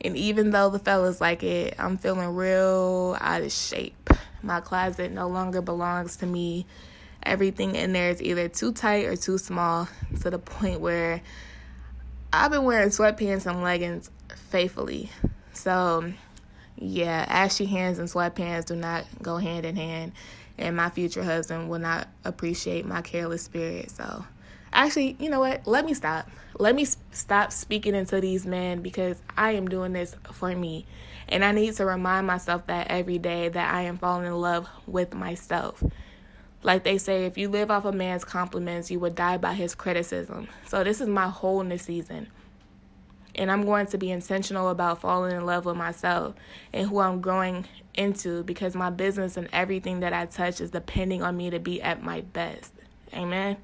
And 0.00 0.16
even 0.16 0.50
though 0.50 0.70
the 0.70 0.78
fellas 0.78 1.20
like 1.20 1.42
it, 1.42 1.74
I'm 1.78 1.96
feeling 1.96 2.34
real 2.34 3.16
out 3.20 3.42
of 3.42 3.52
shape. 3.52 4.10
My 4.42 4.60
closet 4.60 5.12
no 5.12 5.28
longer 5.28 5.62
belongs 5.62 6.16
to 6.16 6.26
me 6.26 6.66
everything 7.22 7.74
in 7.74 7.92
there 7.92 8.10
is 8.10 8.22
either 8.22 8.48
too 8.48 8.72
tight 8.72 9.06
or 9.06 9.16
too 9.16 9.38
small 9.38 9.88
to 10.20 10.30
the 10.30 10.38
point 10.38 10.80
where 10.80 11.20
I've 12.32 12.50
been 12.50 12.64
wearing 12.64 12.90
sweatpants 12.90 13.46
and 13.46 13.62
leggings 13.62 14.10
faithfully. 14.50 15.10
So, 15.52 16.12
yeah, 16.76 17.24
ashy 17.28 17.66
hands 17.66 17.98
and 17.98 18.08
sweatpants 18.08 18.66
do 18.66 18.76
not 18.76 19.04
go 19.22 19.36
hand 19.36 19.66
in 19.66 19.76
hand, 19.76 20.12
and 20.58 20.76
my 20.76 20.90
future 20.90 21.22
husband 21.22 21.68
will 21.68 21.78
not 21.78 22.08
appreciate 22.24 22.84
my 22.84 23.00
careless 23.00 23.42
spirit. 23.42 23.90
So, 23.90 24.24
actually, 24.72 25.16
you 25.18 25.30
know 25.30 25.40
what? 25.40 25.66
Let 25.66 25.84
me 25.84 25.94
stop. 25.94 26.28
Let 26.58 26.74
me 26.74 26.86
stop 27.12 27.52
speaking 27.52 27.94
into 27.94 28.20
these 28.20 28.44
men 28.44 28.82
because 28.82 29.22
I 29.36 29.52
am 29.52 29.68
doing 29.68 29.92
this 29.92 30.16
for 30.32 30.54
me. 30.54 30.86
And 31.28 31.44
I 31.44 31.52
need 31.52 31.74
to 31.74 31.84
remind 31.84 32.26
myself 32.26 32.66
that 32.66 32.88
every 32.88 33.18
day 33.18 33.48
that 33.48 33.74
I 33.74 33.82
am 33.82 33.98
falling 33.98 34.26
in 34.26 34.34
love 34.34 34.68
with 34.86 35.14
myself. 35.14 35.82
Like 36.62 36.82
they 36.82 36.98
say, 36.98 37.26
if 37.26 37.38
you 37.38 37.48
live 37.48 37.70
off 37.70 37.84
a 37.84 37.92
man's 37.92 38.24
compliments, 38.24 38.90
you 38.90 38.98
would 39.00 39.14
die 39.14 39.36
by 39.36 39.54
his 39.54 39.74
criticism. 39.74 40.48
So 40.66 40.82
this 40.82 41.00
is 41.00 41.06
my 41.06 41.28
wholeness 41.28 41.82
season. 41.82 42.28
And 43.34 43.52
I'm 43.52 43.64
going 43.64 43.86
to 43.88 43.98
be 43.98 44.10
intentional 44.10 44.68
about 44.68 45.00
falling 45.00 45.36
in 45.36 45.46
love 45.46 45.64
with 45.64 45.76
myself 45.76 46.34
and 46.72 46.88
who 46.88 46.98
I'm 46.98 47.20
growing 47.20 47.66
into 47.98 48.44
because 48.44 48.74
my 48.74 48.90
business 48.90 49.36
and 49.36 49.48
everything 49.52 50.00
that 50.00 50.12
I 50.12 50.26
touch 50.26 50.60
is 50.60 50.70
depending 50.70 51.22
on 51.22 51.36
me 51.36 51.50
to 51.50 51.58
be 51.58 51.82
at 51.82 52.02
my 52.02 52.20
best. 52.20 52.72
Amen. 53.12 53.56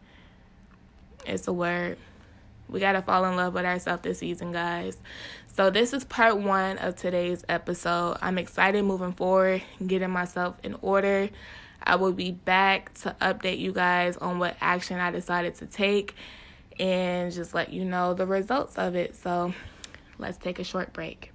It's 1.25 1.47
a 1.49 1.53
word. 1.53 1.97
We 2.69 2.81
got 2.81 2.93
to 2.93 3.03
fall 3.03 3.25
in 3.27 3.37
love 3.37 3.55
with 3.55 3.65
ourselves 3.65 4.03
this 4.03 4.19
season, 4.19 4.53
guys. 4.53 4.97
So, 5.55 5.71
this 5.71 5.93
is 5.93 6.05
part 6.05 6.39
one 6.39 6.79
of 6.79 6.97
today's 6.97 7.45
episode. 7.49 8.19
I'm 8.21 8.39
excited 8.39 8.85
moving 8.85 9.13
forward, 9.13 9.63
getting 9.87 10.11
myself 10.11 10.57
in 10.65 10.75
order. 10.83 11.31
I 11.83 11.97
will 11.97 12.13
be 12.13 12.33
back 12.33 12.93
to 13.01 13.15
update 13.21 13.59
you 13.59 13.73
guys 13.73 14.17
on 14.17 14.39
what 14.39 14.57
action 14.61 14.99
I 14.99 15.11
decided 15.11 15.55
to 15.57 15.67
take 15.67 16.15
and 16.81 17.31
just 17.33 17.55
let 17.55 17.73
you 17.73 17.85
know 17.85 18.15
the 18.15 18.27
results 18.27 18.77
of 18.77 18.97
it. 18.97 19.15
So 19.15 19.55
let's 20.19 20.39
take 20.39 20.59
a 20.59 20.65
short 20.65 20.93
break. 20.93 21.34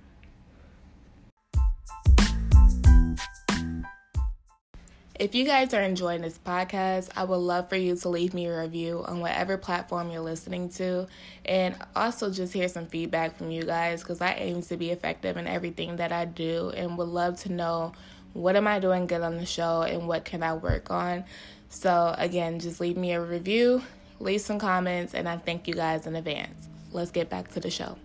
If 5.20 5.36
you 5.36 5.44
guys 5.44 5.74
are 5.74 5.82
enjoying 5.82 6.22
this 6.22 6.38
podcast, 6.38 7.10
I 7.14 7.26
would 7.26 7.36
love 7.36 7.68
for 7.68 7.76
you 7.76 7.94
to 7.94 8.08
leave 8.08 8.34
me 8.34 8.46
a 8.46 8.62
review 8.62 9.04
on 9.06 9.20
whatever 9.20 9.58
platform 9.58 10.10
you're 10.10 10.22
listening 10.22 10.70
to 10.70 11.08
and 11.44 11.76
also 11.94 12.32
just 12.32 12.54
hear 12.54 12.70
some 12.70 12.86
feedback 12.86 13.36
from 13.38 13.52
you 13.52 13.64
guys 13.64 14.02
because 14.02 14.22
I 14.22 14.32
aim 14.36 14.62
to 14.62 14.78
be 14.78 14.92
effective 14.92 15.36
in 15.36 15.46
everything 15.46 15.98
that 15.98 16.14
I 16.14 16.24
do 16.24 16.70
and 16.70 16.98
would 16.98 17.10
love 17.10 17.38
to 17.42 17.52
know 17.52 17.92
what 18.32 18.56
am 18.56 18.66
I 18.66 18.80
doing 18.80 19.08
good 19.08 19.20
on 19.20 19.36
the 19.36 19.46
show 19.46 19.82
and 19.82 20.08
what 20.08 20.24
can 20.24 20.42
I 20.42 20.54
work 20.54 20.90
on. 20.90 21.26
So, 21.68 22.16
again, 22.18 22.58
just 22.62 22.80
leave 22.80 22.96
me 22.96 23.12
a 23.12 23.20
review, 23.22 23.84
leave 24.22 24.40
some 24.40 24.58
comments, 24.58 25.14
and 25.14 25.28
I 25.28 25.36
thank 25.36 25.68
you 25.68 25.74
guys 25.74 26.08
in 26.08 26.16
advance. 26.16 26.70
Let's 26.94 27.12
get 27.12 27.30
back 27.30 27.50
to 27.56 27.60
the 27.60 27.70
show. 27.70 27.98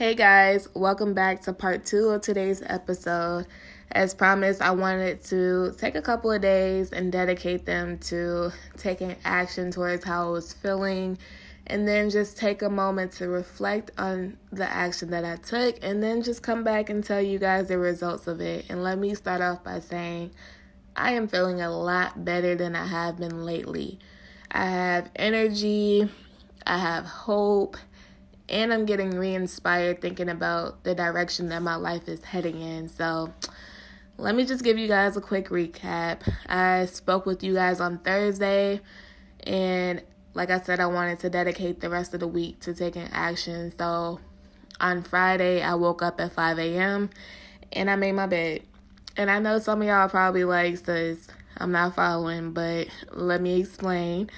Hey 0.00 0.14
guys, 0.14 0.66
welcome 0.72 1.12
back 1.12 1.42
to 1.42 1.52
part 1.52 1.84
two 1.84 2.08
of 2.08 2.22
today's 2.22 2.62
episode. 2.64 3.46
As 3.92 4.14
promised, 4.14 4.62
I 4.62 4.70
wanted 4.70 5.22
to 5.24 5.74
take 5.76 5.94
a 5.94 6.00
couple 6.00 6.32
of 6.32 6.40
days 6.40 6.90
and 6.90 7.12
dedicate 7.12 7.66
them 7.66 7.98
to 8.08 8.50
taking 8.78 9.14
action 9.26 9.70
towards 9.70 10.02
how 10.02 10.28
I 10.28 10.30
was 10.30 10.54
feeling 10.54 11.18
and 11.66 11.86
then 11.86 12.08
just 12.08 12.38
take 12.38 12.62
a 12.62 12.70
moment 12.70 13.12
to 13.18 13.28
reflect 13.28 13.90
on 13.98 14.38
the 14.50 14.66
action 14.66 15.10
that 15.10 15.26
I 15.26 15.36
took 15.36 15.76
and 15.82 16.02
then 16.02 16.22
just 16.22 16.42
come 16.42 16.64
back 16.64 16.88
and 16.88 17.04
tell 17.04 17.20
you 17.20 17.38
guys 17.38 17.68
the 17.68 17.76
results 17.76 18.26
of 18.26 18.40
it. 18.40 18.64
And 18.70 18.82
let 18.82 18.98
me 18.98 19.14
start 19.14 19.42
off 19.42 19.62
by 19.62 19.80
saying 19.80 20.30
I 20.96 21.12
am 21.12 21.28
feeling 21.28 21.60
a 21.60 21.70
lot 21.70 22.24
better 22.24 22.54
than 22.54 22.74
I 22.74 22.86
have 22.86 23.18
been 23.18 23.44
lately. 23.44 23.98
I 24.50 24.64
have 24.64 25.10
energy, 25.14 26.08
I 26.66 26.78
have 26.78 27.04
hope, 27.04 27.76
and 28.50 28.72
I'm 28.72 28.84
getting 28.84 29.10
re 29.10 29.34
inspired 29.34 30.00
thinking 30.00 30.28
about 30.28 30.84
the 30.84 30.94
direction 30.94 31.48
that 31.48 31.62
my 31.62 31.76
life 31.76 32.08
is 32.08 32.22
heading 32.24 32.60
in. 32.60 32.88
So, 32.88 33.32
let 34.18 34.34
me 34.34 34.44
just 34.44 34.62
give 34.62 34.76
you 34.76 34.88
guys 34.88 35.16
a 35.16 35.20
quick 35.20 35.48
recap. 35.48 36.20
I 36.46 36.86
spoke 36.86 37.24
with 37.24 37.42
you 37.42 37.54
guys 37.54 37.80
on 37.80 37.98
Thursday, 37.98 38.80
and 39.44 40.02
like 40.34 40.50
I 40.50 40.60
said, 40.60 40.80
I 40.80 40.86
wanted 40.86 41.20
to 41.20 41.30
dedicate 41.30 41.80
the 41.80 41.90
rest 41.90 42.14
of 42.14 42.20
the 42.20 42.28
week 42.28 42.60
to 42.60 42.74
taking 42.74 43.08
action. 43.12 43.72
So 43.76 44.20
on 44.80 45.02
Friday, 45.02 45.62
I 45.62 45.74
woke 45.74 46.02
up 46.02 46.20
at 46.20 46.32
5 46.32 46.58
a.m. 46.58 47.10
and 47.72 47.90
I 47.90 47.96
made 47.96 48.12
my 48.12 48.26
bed. 48.26 48.62
And 49.16 49.30
I 49.30 49.38
know 49.38 49.58
some 49.58 49.82
of 49.82 49.88
y'all 49.88 50.08
probably 50.08 50.44
like, 50.44 50.78
says 50.78 51.28
I'm 51.56 51.72
not 51.72 51.96
following, 51.96 52.52
but 52.52 52.88
let 53.12 53.40
me 53.40 53.60
explain. 53.60 54.30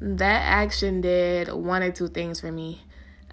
That 0.00 0.42
action 0.42 1.00
did 1.00 1.52
one 1.52 1.82
or 1.82 1.90
two 1.90 2.08
things 2.08 2.40
for 2.40 2.50
me. 2.50 2.82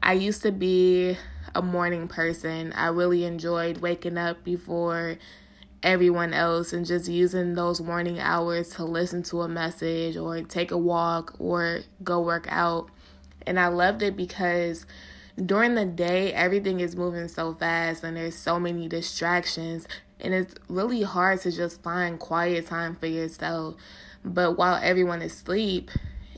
I 0.05 0.13
used 0.13 0.41
to 0.41 0.51
be 0.51 1.17
a 1.55 1.61
morning 1.61 2.09
person. 2.09 2.73
I 2.73 2.87
really 2.87 3.23
enjoyed 3.23 3.77
waking 3.77 4.17
up 4.17 4.43
before 4.43 5.17
everyone 5.81 6.33
else 6.33 6.73
and 6.73 6.85
just 6.85 7.07
using 7.07 7.53
those 7.53 7.79
morning 7.79 8.19
hours 8.19 8.71
to 8.71 8.83
listen 8.83 9.23
to 9.23 9.43
a 9.43 9.47
message 9.47 10.17
or 10.17 10.41
take 10.41 10.71
a 10.71 10.77
walk 10.77 11.35
or 11.39 11.83
go 12.03 12.19
work 12.19 12.47
out. 12.49 12.89
And 13.47 13.57
I 13.57 13.67
loved 13.67 14.01
it 14.01 14.17
because 14.17 14.85
during 15.45 15.75
the 15.75 15.85
day, 15.85 16.33
everything 16.33 16.81
is 16.81 16.97
moving 16.97 17.29
so 17.29 17.53
fast 17.53 18.03
and 18.03 18.17
there's 18.17 18.35
so 18.35 18.59
many 18.59 18.89
distractions, 18.89 19.87
and 20.19 20.33
it's 20.33 20.53
really 20.67 21.03
hard 21.03 21.39
to 21.41 21.51
just 21.51 21.81
find 21.81 22.19
quiet 22.19 22.67
time 22.67 22.97
for 22.97 23.07
yourself. 23.07 23.75
But 24.25 24.57
while 24.57 24.81
everyone 24.83 25.21
is 25.21 25.31
asleep, 25.31 25.91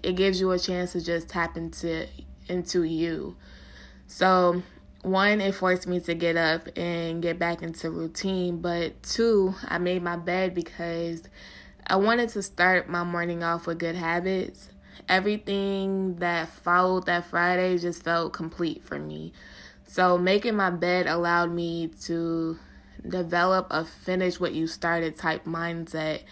it 0.03 0.15
gives 0.15 0.39
you 0.39 0.51
a 0.51 0.59
chance 0.59 0.91
to 0.91 1.03
just 1.03 1.29
tap 1.29 1.57
into 1.57 2.07
into 2.47 2.83
you. 2.83 3.35
So 4.07 4.61
one, 5.01 5.39
it 5.41 5.53
forced 5.53 5.87
me 5.87 5.99
to 6.01 6.13
get 6.13 6.35
up 6.35 6.67
and 6.77 7.21
get 7.21 7.37
back 7.37 7.61
into 7.61 7.89
routine. 7.89 8.59
But 8.59 9.01
two, 9.03 9.53
I 9.67 9.77
made 9.77 10.01
my 10.01 10.17
bed 10.17 10.55
because 10.55 11.23
I 11.87 11.97
wanted 11.97 12.29
to 12.29 12.41
start 12.41 12.89
my 12.89 13.03
morning 13.03 13.43
off 13.43 13.67
with 13.67 13.79
good 13.79 13.95
habits. 13.95 14.69
Everything 15.07 16.15
that 16.15 16.49
followed 16.49 17.05
that 17.05 17.25
Friday 17.25 17.77
just 17.77 18.03
felt 18.03 18.33
complete 18.33 18.83
for 18.83 18.97
me. 18.97 19.33
So 19.87 20.17
making 20.17 20.55
my 20.55 20.71
bed 20.71 21.05
allowed 21.05 21.51
me 21.51 21.89
to 22.03 22.57
develop 23.07 23.67
a 23.69 23.85
finish 23.85 24.39
what 24.39 24.53
you 24.53 24.67
started 24.67 25.15
type 25.15 25.45
mindset. 25.45 26.23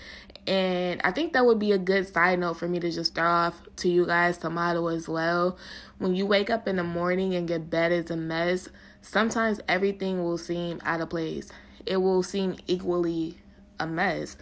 And 0.46 1.00
I 1.04 1.12
think 1.12 1.34
that 1.34 1.46
would 1.46 1.60
be 1.60 1.72
a 1.72 1.78
good 1.78 2.12
side 2.12 2.40
note 2.40 2.56
for 2.56 2.68
me 2.68 2.80
to 2.80 2.92
just 2.92 3.16
throw 3.16 3.24
off 3.24 3.62
to 3.78 3.90
you 3.90 4.06
guys 4.06 4.38
to 4.40 4.50
as 4.90 5.08
well. 5.08 5.58
When 6.00 6.16
you 6.16 6.26
wake 6.26 6.50
up 6.50 6.68
in 6.68 6.76
the 6.76 6.84
morning 6.84 7.34
and 7.36 7.50
your 7.50 7.60
bed 7.60 7.92
is 7.92 8.12
a 8.12 8.18
mess, 8.18 8.68
sometimes 9.02 9.62
everything 9.70 10.24
will 10.24 10.38
seem 10.38 10.82
out 10.84 11.00
of 11.00 11.10
place. 11.10 11.50
It 11.86 11.98
will 11.98 12.24
seem 12.24 12.58
equally 12.68 13.38
a 13.80 13.88
mess. 13.88 14.36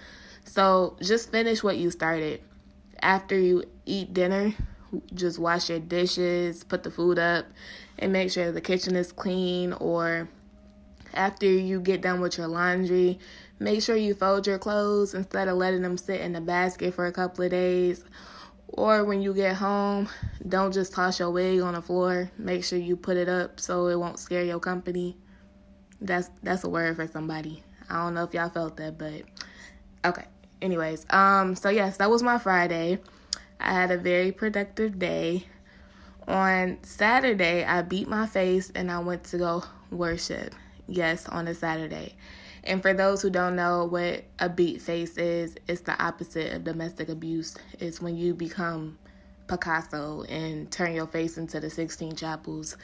So 0.43 0.97
just 1.01 1.31
finish 1.31 1.61
what 1.61 1.77
you 1.77 1.91
started. 1.91 2.41
After 3.01 3.37
you 3.37 3.63
eat 3.85 4.13
dinner, 4.13 4.53
just 5.13 5.39
wash 5.39 5.69
your 5.69 5.79
dishes, 5.79 6.63
put 6.63 6.83
the 6.83 6.91
food 6.91 7.19
up, 7.19 7.45
and 7.99 8.11
make 8.11 8.31
sure 8.31 8.51
the 8.51 8.61
kitchen 8.61 8.95
is 8.95 9.11
clean. 9.11 9.73
Or 9.73 10.27
after 11.13 11.45
you 11.45 11.79
get 11.81 12.01
done 12.01 12.21
with 12.21 12.37
your 12.37 12.47
laundry, 12.47 13.19
make 13.59 13.81
sure 13.81 13.95
you 13.95 14.13
fold 14.13 14.47
your 14.47 14.57
clothes 14.57 15.13
instead 15.13 15.47
of 15.47 15.57
letting 15.57 15.81
them 15.81 15.97
sit 15.97 16.21
in 16.21 16.33
the 16.33 16.41
basket 16.41 16.93
for 16.93 17.05
a 17.05 17.11
couple 17.11 17.43
of 17.43 17.51
days. 17.51 18.03
Or 18.67 19.03
when 19.03 19.21
you 19.21 19.33
get 19.33 19.55
home, 19.55 20.07
don't 20.47 20.73
just 20.73 20.93
toss 20.93 21.19
your 21.19 21.29
wig 21.31 21.61
on 21.61 21.73
the 21.73 21.81
floor. 21.81 22.31
Make 22.37 22.63
sure 22.63 22.79
you 22.79 22.95
put 22.95 23.17
it 23.17 23.27
up 23.27 23.59
so 23.59 23.87
it 23.87 23.99
won't 23.99 24.19
scare 24.19 24.43
your 24.43 24.59
company. 24.59 25.17
That's 25.99 26.29
that's 26.41 26.63
a 26.63 26.69
word 26.69 26.95
for 26.95 27.07
somebody. 27.07 27.63
I 27.89 27.95
don't 27.95 28.13
know 28.13 28.23
if 28.23 28.33
y'all 28.33 28.49
felt 28.49 28.77
that, 28.77 28.97
but 28.97 29.23
okay. 30.05 30.25
Anyways, 30.61 31.05
um 31.09 31.55
so 31.55 31.69
yes, 31.69 31.97
that 31.97 32.09
was 32.09 32.23
my 32.23 32.37
Friday. 32.37 32.99
I 33.59 33.73
had 33.73 33.91
a 33.91 33.97
very 33.97 34.31
productive 34.31 34.97
day. 34.97 35.45
On 36.27 36.77
Saturday, 36.83 37.65
I 37.65 37.81
beat 37.81 38.07
my 38.07 38.25
face 38.25 38.71
and 38.73 38.89
I 38.89 38.99
went 38.99 39.25
to 39.25 39.37
go 39.37 39.63
worship. 39.91 40.55
Yes, 40.87 41.27
on 41.27 41.47
a 41.47 41.53
Saturday. 41.53 42.15
And 42.63 42.81
for 42.81 42.93
those 42.93 43.21
who 43.21 43.29
don't 43.29 43.55
know 43.55 43.85
what 43.85 44.23
a 44.39 44.49
beat 44.49 44.81
face 44.81 45.17
is, 45.17 45.55
it's 45.67 45.81
the 45.81 46.01
opposite 46.03 46.53
of 46.53 46.63
domestic 46.63 47.09
abuse. 47.09 47.57
It's 47.79 48.01
when 48.01 48.15
you 48.15 48.33
become 48.35 48.99
Picasso 49.47 50.23
and 50.23 50.71
turn 50.71 50.93
your 50.93 51.07
face 51.07 51.37
into 51.37 51.59
the 51.59 51.69
Sistine 51.69 52.15
Chapels. 52.15 52.77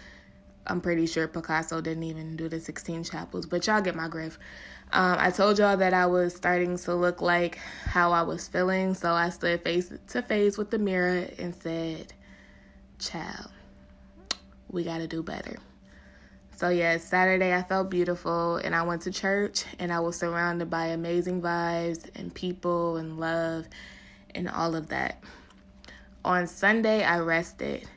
I'm 0.65 0.81
pretty 0.81 1.05
sure 1.05 1.27
Picasso 1.27 1.79
didn't 1.79 2.03
even 2.03 2.35
do 2.35 2.49
the 2.49 2.59
Sistine 2.59 3.03
Chapels, 3.03 3.45
but 3.45 3.67
y'all 3.67 3.81
get 3.81 3.95
my 3.95 4.07
grift. 4.07 4.37
Um, 4.91 5.17
I 5.19 5.31
told 5.31 5.59
y'all 5.59 5.77
that 5.77 5.93
I 5.93 6.05
was 6.07 6.35
starting 6.35 6.77
to 6.79 6.95
look 6.95 7.21
like 7.21 7.57
how 7.57 8.11
I 8.11 8.23
was 8.23 8.47
feeling, 8.47 8.93
so 8.93 9.13
I 9.13 9.29
stood 9.29 9.61
face 9.61 9.91
to 10.07 10.21
face 10.21 10.57
with 10.57 10.71
the 10.71 10.79
mirror 10.79 11.27
and 11.37 11.53
said, 11.55 12.13
Child, 12.99 13.49
we 14.69 14.83
got 14.83 14.97
to 14.97 15.07
do 15.07 15.21
better. 15.21 15.57
So, 16.57 16.69
yes, 16.69 17.03
Saturday 17.03 17.53
I 17.53 17.61
felt 17.61 17.91
beautiful 17.91 18.55
and 18.55 18.73
I 18.73 18.81
went 18.81 19.03
to 19.03 19.11
church 19.11 19.63
and 19.77 19.93
I 19.93 19.99
was 19.99 20.15
surrounded 20.17 20.71
by 20.71 20.87
amazing 20.87 21.39
vibes 21.39 22.09
and 22.15 22.33
people 22.33 22.97
and 22.97 23.19
love 23.19 23.67
and 24.33 24.49
all 24.49 24.75
of 24.75 24.87
that. 24.87 25.23
On 26.25 26.47
Sunday, 26.47 27.03
I 27.03 27.19
rested. 27.19 27.87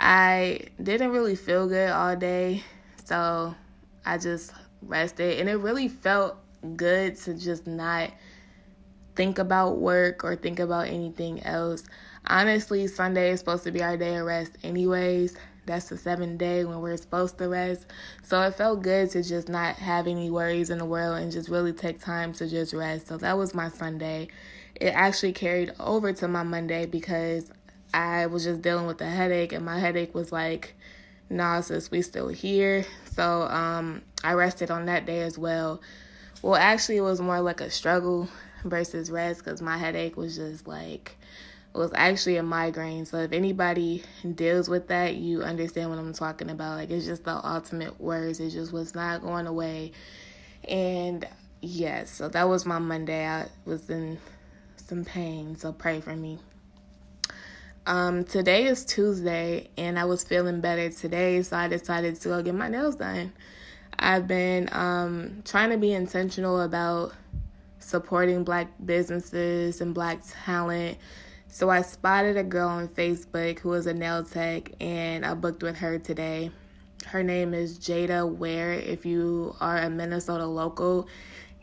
I 0.00 0.60
didn't 0.82 1.10
really 1.10 1.36
feel 1.36 1.68
good 1.68 1.90
all 1.90 2.16
day, 2.16 2.64
so 3.04 3.54
I 4.06 4.16
just 4.16 4.54
rested 4.80 5.38
and 5.38 5.46
it 5.46 5.56
really 5.56 5.88
felt 5.88 6.38
good 6.76 7.16
to 7.16 7.34
just 7.34 7.66
not 7.66 8.10
think 9.16 9.38
about 9.38 9.76
work 9.76 10.24
or 10.24 10.34
think 10.34 10.60
about 10.60 10.86
anything 10.86 11.42
else. 11.42 11.84
Honestly, 12.26 12.86
Sunday 12.86 13.32
is 13.32 13.40
supposed 13.40 13.64
to 13.64 13.70
be 13.70 13.82
our 13.82 13.98
day 13.98 14.16
of 14.16 14.24
rest, 14.24 14.52
anyways. 14.64 15.36
That's 15.66 15.88
the 15.88 15.98
seventh 15.98 16.38
day 16.38 16.64
when 16.64 16.80
we're 16.80 16.96
supposed 16.96 17.38
to 17.38 17.48
rest. 17.48 17.86
So 18.22 18.40
it 18.42 18.54
felt 18.54 18.82
good 18.82 19.10
to 19.10 19.22
just 19.22 19.48
not 19.48 19.76
have 19.76 20.06
any 20.06 20.30
worries 20.30 20.70
in 20.70 20.78
the 20.78 20.84
world 20.84 21.18
and 21.18 21.30
just 21.30 21.48
really 21.48 21.72
take 21.72 22.00
time 22.00 22.32
to 22.34 22.48
just 22.48 22.72
rest. 22.72 23.08
So 23.08 23.16
that 23.18 23.36
was 23.36 23.54
my 23.54 23.68
Sunday. 23.68 24.28
It 24.76 24.88
actually 24.88 25.32
carried 25.32 25.72
over 25.80 26.12
to 26.14 26.28
my 26.28 26.42
Monday 26.42 26.86
because 26.86 27.50
I 27.92 28.26
was 28.26 28.44
just 28.44 28.62
dealing 28.62 28.86
with 28.86 29.00
a 29.00 29.06
headache 29.06 29.52
and 29.52 29.64
my 29.64 29.78
headache 29.78 30.14
was 30.14 30.32
like 30.32 30.74
nah, 31.30 31.60
sis, 31.60 31.90
we 31.90 32.02
still 32.02 32.28
here. 32.28 32.84
So 33.12 33.42
um, 33.42 34.02
I 34.22 34.34
rested 34.34 34.70
on 34.70 34.86
that 34.86 35.06
day 35.06 35.20
as 35.20 35.38
well. 35.38 35.80
Well, 36.42 36.56
actually, 36.56 36.98
it 36.98 37.02
was 37.02 37.20
more 37.20 37.40
like 37.40 37.60
a 37.60 37.70
struggle 37.70 38.28
versus 38.64 39.10
rest 39.10 39.44
because 39.44 39.62
my 39.62 39.76
headache 39.76 40.16
was 40.16 40.36
just 40.36 40.66
like, 40.66 41.16
was 41.76 41.92
actually 41.94 42.36
a 42.36 42.42
migraine. 42.42 43.04
So 43.04 43.18
if 43.18 43.32
anybody 43.32 44.02
deals 44.34 44.68
with 44.68 44.88
that, 44.88 45.16
you 45.16 45.42
understand 45.42 45.90
what 45.90 45.98
I'm 45.98 46.12
talking 46.12 46.50
about. 46.50 46.76
Like, 46.76 46.90
it's 46.90 47.06
just 47.06 47.24
the 47.24 47.46
ultimate 47.46 48.00
words. 48.00 48.40
It 48.40 48.50
just 48.50 48.72
was 48.72 48.94
not 48.94 49.22
going 49.22 49.46
away. 49.46 49.92
And 50.68 51.26
yes, 51.60 52.10
so 52.10 52.28
that 52.28 52.48
was 52.48 52.66
my 52.66 52.78
Monday. 52.78 53.26
I 53.26 53.48
was 53.64 53.88
in 53.90 54.18
some 54.76 55.04
pain, 55.04 55.56
so 55.56 55.72
pray 55.72 56.00
for 56.00 56.14
me. 56.14 56.38
Um, 57.86 58.24
today 58.24 58.64
is 58.64 58.84
Tuesday, 58.84 59.68
and 59.76 59.98
I 59.98 60.06
was 60.06 60.24
feeling 60.24 60.60
better 60.60 60.90
today, 60.90 61.40
so 61.42 61.56
I 61.56 61.68
decided 61.68 62.20
to 62.20 62.28
go 62.28 62.42
get 62.42 62.54
my 62.54 62.68
nails 62.68 62.96
done. 62.96 63.32
I've 63.98 64.26
been 64.26 64.68
um, 64.72 65.42
trying 65.44 65.70
to 65.70 65.76
be 65.76 65.92
intentional 65.92 66.60
about 66.62 67.12
supporting 67.78 68.42
black 68.42 68.68
businesses 68.84 69.80
and 69.80 69.94
black 69.94 70.20
talent. 70.44 70.98
So 71.48 71.70
I 71.70 71.82
spotted 71.82 72.36
a 72.36 72.44
girl 72.44 72.68
on 72.68 72.88
Facebook 72.88 73.60
who 73.60 73.72
is 73.72 73.86
a 73.86 73.94
nail 73.94 74.24
tech, 74.24 74.72
and 74.80 75.24
I 75.24 75.34
booked 75.34 75.62
with 75.62 75.76
her 75.78 75.98
today. 75.98 76.50
Her 77.06 77.22
name 77.22 77.54
is 77.54 77.78
Jada 77.78 78.28
Ware, 78.28 78.72
if 78.72 79.06
you 79.06 79.54
are 79.60 79.78
a 79.78 79.88
Minnesota 79.88 80.46
local. 80.46 81.08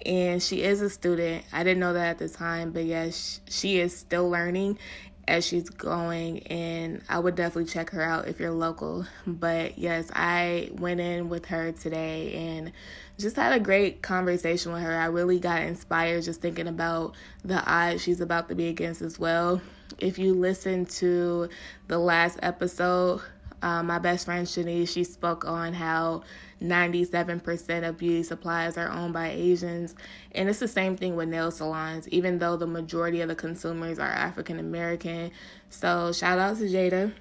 And 0.05 0.41
she 0.41 0.63
is 0.63 0.81
a 0.81 0.89
student. 0.89 1.45
I 1.53 1.63
didn't 1.63 1.79
know 1.79 1.93
that 1.93 2.09
at 2.09 2.17
the 2.17 2.29
time, 2.29 2.71
but 2.71 2.85
yes, 2.85 3.39
she 3.49 3.79
is 3.79 3.95
still 3.95 4.29
learning 4.29 4.79
as 5.27 5.45
she's 5.45 5.69
going 5.69 6.45
and 6.47 7.01
I 7.07 7.19
would 7.19 7.35
definitely 7.35 7.71
check 7.71 7.91
her 7.91 8.01
out 8.01 8.27
if 8.27 8.39
you're 8.39 8.51
local. 8.51 9.05
But 9.25 9.77
yes, 9.77 10.09
I 10.13 10.69
went 10.73 10.99
in 10.99 11.29
with 11.29 11.45
her 11.45 11.71
today 11.71 12.33
and 12.33 12.71
just 13.19 13.35
had 13.35 13.53
a 13.53 13.59
great 13.59 14.01
conversation 14.01 14.71
with 14.71 14.81
her. 14.81 14.95
I 14.95 15.05
really 15.05 15.39
got 15.39 15.61
inspired 15.61 16.23
just 16.23 16.41
thinking 16.41 16.67
about 16.67 17.15
the 17.43 17.63
odds 17.63 18.01
she's 18.01 18.21
about 18.21 18.49
to 18.49 18.55
be 18.55 18.67
against 18.67 19.01
as 19.01 19.19
well. 19.19 19.61
If 19.99 20.17
you 20.17 20.33
listen 20.33 20.85
to 20.85 21.49
the 21.87 21.99
last 21.99 22.39
episode, 22.41 23.21
um, 23.61 23.87
my 23.87 23.99
best 23.99 24.25
friend 24.25 24.45
Shanice, 24.45 24.89
she 24.89 25.03
spoke 25.03 25.45
on 25.45 25.73
how 25.73 26.23
97% 26.61 27.87
of 27.87 27.97
beauty 27.97 28.23
supplies 28.23 28.77
are 28.77 28.89
owned 28.89 29.13
by 29.13 29.29
Asians. 29.29 29.95
And 30.33 30.49
it's 30.49 30.59
the 30.59 30.67
same 30.67 30.97
thing 30.97 31.15
with 31.15 31.29
nail 31.29 31.51
salons, 31.51 32.09
even 32.09 32.39
though 32.39 32.57
the 32.57 32.67
majority 32.67 33.21
of 33.21 33.29
the 33.29 33.35
consumers 33.35 33.99
are 33.99 34.09
African 34.09 34.59
American. 34.59 35.31
So, 35.69 36.11
shout 36.11 36.39
out 36.39 36.57
to 36.57 36.63
Jada 36.63 37.13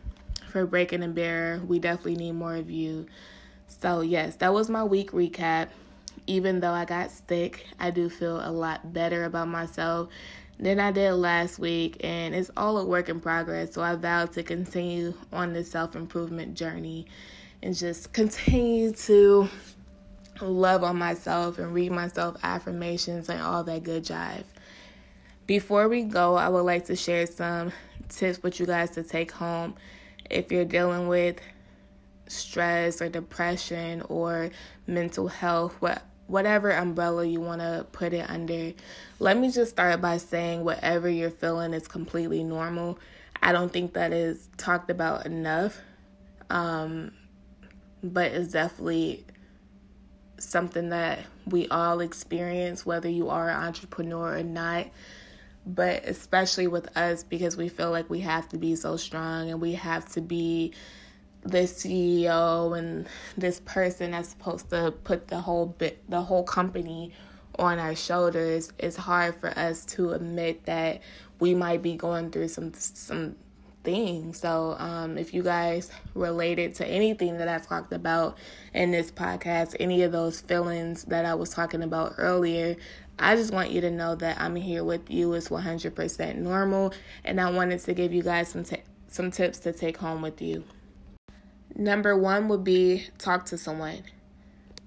for 0.48 0.66
breaking 0.66 1.00
the 1.00 1.08
barrier. 1.08 1.60
We 1.64 1.78
definitely 1.78 2.16
need 2.16 2.32
more 2.32 2.56
of 2.56 2.70
you. 2.70 3.06
So, 3.66 4.00
yes, 4.00 4.36
that 4.36 4.52
was 4.52 4.68
my 4.68 4.84
week 4.84 5.12
recap. 5.12 5.68
Even 6.26 6.60
though 6.60 6.72
I 6.72 6.84
got 6.84 7.10
sick, 7.10 7.66
I 7.78 7.90
do 7.90 8.08
feel 8.08 8.40
a 8.40 8.50
lot 8.50 8.92
better 8.92 9.24
about 9.24 9.48
myself 9.48 10.08
than 10.58 10.78
I 10.78 10.92
did 10.92 11.14
last 11.14 11.58
week, 11.58 11.96
and 12.04 12.34
it's 12.34 12.50
all 12.56 12.78
a 12.78 12.84
work 12.84 13.08
in 13.08 13.20
progress. 13.20 13.74
So 13.74 13.82
I 13.82 13.96
vow 13.96 14.26
to 14.26 14.42
continue 14.42 15.14
on 15.32 15.52
this 15.52 15.70
self 15.70 15.96
improvement 15.96 16.54
journey 16.54 17.06
and 17.62 17.76
just 17.76 18.12
continue 18.12 18.92
to 18.92 19.48
love 20.40 20.84
on 20.84 20.96
myself 20.96 21.58
and 21.58 21.72
read 21.74 21.92
myself 21.92 22.36
affirmations 22.42 23.28
and 23.28 23.40
all 23.40 23.64
that 23.64 23.82
good 23.82 24.04
jive. 24.04 24.44
Before 25.46 25.88
we 25.88 26.02
go, 26.02 26.36
I 26.36 26.48
would 26.48 26.62
like 26.62 26.86
to 26.86 26.96
share 26.96 27.26
some 27.26 27.72
tips 28.08 28.42
with 28.42 28.60
you 28.60 28.66
guys 28.66 28.90
to 28.90 29.02
take 29.02 29.32
home 29.32 29.74
if 30.30 30.50
you're 30.52 30.64
dealing 30.64 31.08
with 31.08 31.40
stress 32.28 33.02
or 33.02 33.08
depression 33.08 34.02
or 34.08 34.50
mental 34.86 35.28
health, 35.28 35.74
what 35.80 36.02
whatever 36.32 36.70
umbrella 36.70 37.26
you 37.26 37.42
want 37.42 37.60
to 37.60 37.86
put 37.92 38.14
it 38.14 38.28
under. 38.30 38.72
Let 39.18 39.36
me 39.36 39.50
just 39.50 39.70
start 39.70 40.00
by 40.00 40.16
saying 40.16 40.64
whatever 40.64 41.06
you're 41.06 41.28
feeling 41.28 41.74
is 41.74 41.86
completely 41.86 42.42
normal. 42.42 42.98
I 43.42 43.52
don't 43.52 43.70
think 43.70 43.92
that 43.92 44.14
is 44.14 44.48
talked 44.56 44.90
about 44.90 45.26
enough, 45.26 45.78
um, 46.48 47.12
but 48.02 48.32
it's 48.32 48.50
definitely 48.50 49.26
something 50.38 50.88
that 50.88 51.18
we 51.46 51.68
all 51.68 52.00
experience, 52.00 52.86
whether 52.86 53.10
you 53.10 53.28
are 53.28 53.50
an 53.50 53.56
entrepreneur 53.56 54.38
or 54.38 54.42
not. 54.42 54.86
But 55.66 56.06
especially 56.06 56.66
with 56.66 56.96
us, 56.96 57.24
because 57.24 57.58
we 57.58 57.68
feel 57.68 57.90
like 57.90 58.08
we 58.08 58.20
have 58.20 58.48
to 58.48 58.56
be 58.56 58.74
so 58.74 58.96
strong 58.96 59.50
and 59.50 59.60
we 59.60 59.74
have 59.74 60.08
to 60.12 60.22
be 60.22 60.72
this 61.44 61.84
CEO 61.84 62.78
and 62.78 63.06
this 63.36 63.60
person 63.64 64.12
that's 64.12 64.28
supposed 64.28 64.70
to 64.70 64.92
put 65.04 65.28
the 65.28 65.40
whole 65.40 65.66
bit 65.66 66.02
the 66.08 66.20
whole 66.20 66.44
company 66.44 67.12
on 67.58 67.78
our 67.78 67.94
shoulders 67.94 68.72
it's 68.78 68.96
hard 68.96 69.34
for 69.34 69.50
us 69.58 69.84
to 69.84 70.12
admit 70.12 70.64
that 70.64 71.02
we 71.40 71.54
might 71.54 71.82
be 71.82 71.96
going 71.96 72.30
through 72.30 72.48
some 72.48 72.72
some 72.74 73.34
thing. 73.84 74.32
So, 74.32 74.76
um, 74.78 75.18
if 75.18 75.34
you 75.34 75.42
guys 75.42 75.90
related 76.14 76.74
to 76.76 76.86
anything 76.86 77.38
that 77.38 77.48
I 77.48 77.58
talked 77.58 77.92
about 77.92 78.38
in 78.74 78.90
this 78.90 79.10
podcast, 79.10 79.76
any 79.80 80.02
of 80.02 80.12
those 80.12 80.40
feelings 80.40 81.04
that 81.04 81.24
I 81.24 81.34
was 81.34 81.50
talking 81.50 81.82
about 81.82 82.14
earlier, 82.18 82.76
I 83.18 83.36
just 83.36 83.52
want 83.52 83.70
you 83.70 83.80
to 83.82 83.90
know 83.90 84.14
that 84.16 84.40
I'm 84.40 84.56
here 84.56 84.84
with 84.84 85.10
you. 85.10 85.32
It's 85.34 85.48
100% 85.48 86.36
normal, 86.36 86.92
and 87.24 87.40
I 87.40 87.50
wanted 87.50 87.80
to 87.80 87.94
give 87.94 88.12
you 88.12 88.22
guys 88.22 88.48
some 88.48 88.64
t- 88.64 88.82
some 89.08 89.30
tips 89.30 89.58
to 89.60 89.72
take 89.72 89.96
home 89.96 90.22
with 90.22 90.40
you. 90.40 90.64
Number 91.74 92.16
one 92.16 92.48
would 92.48 92.64
be 92.64 93.08
talk 93.18 93.46
to 93.46 93.58
someone. 93.58 94.02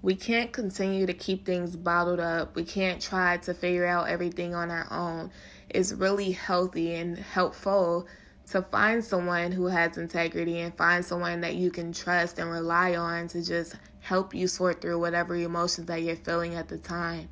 We 0.01 0.15
can't 0.15 0.51
continue 0.51 1.07
to 1.07 1.13
keep 1.13 1.45
things 1.45 1.75
bottled 1.75 2.19
up. 2.19 2.55
We 2.55 2.63
can't 2.63 3.01
try 3.01 3.37
to 3.37 3.55
figure 3.55 3.87
out 3.87 4.07
everything 4.07 4.53
on 4.53 4.69
our 4.69 4.87
own. 4.91 5.31
It's 5.69 5.93
really 5.93 6.31
healthy 6.31 6.93
and 6.93 7.17
helpful 7.17 8.07
to 8.51 8.61
find 8.61 9.03
someone 9.03 9.51
who 9.51 9.65
has 9.65 9.97
integrity 9.97 10.59
and 10.59 10.77
find 10.77 11.03
someone 11.03 11.41
that 11.41 11.55
you 11.55 11.71
can 11.71 11.91
trust 11.91 12.37
and 12.37 12.51
rely 12.51 12.95
on 12.95 13.27
to 13.29 13.43
just 13.43 13.75
help 14.01 14.35
you 14.35 14.47
sort 14.47 14.79
through 14.79 14.99
whatever 14.99 15.35
emotions 15.35 15.87
that 15.87 16.03
you're 16.03 16.15
feeling 16.15 16.53
at 16.53 16.67
the 16.67 16.77
time. 16.77 17.27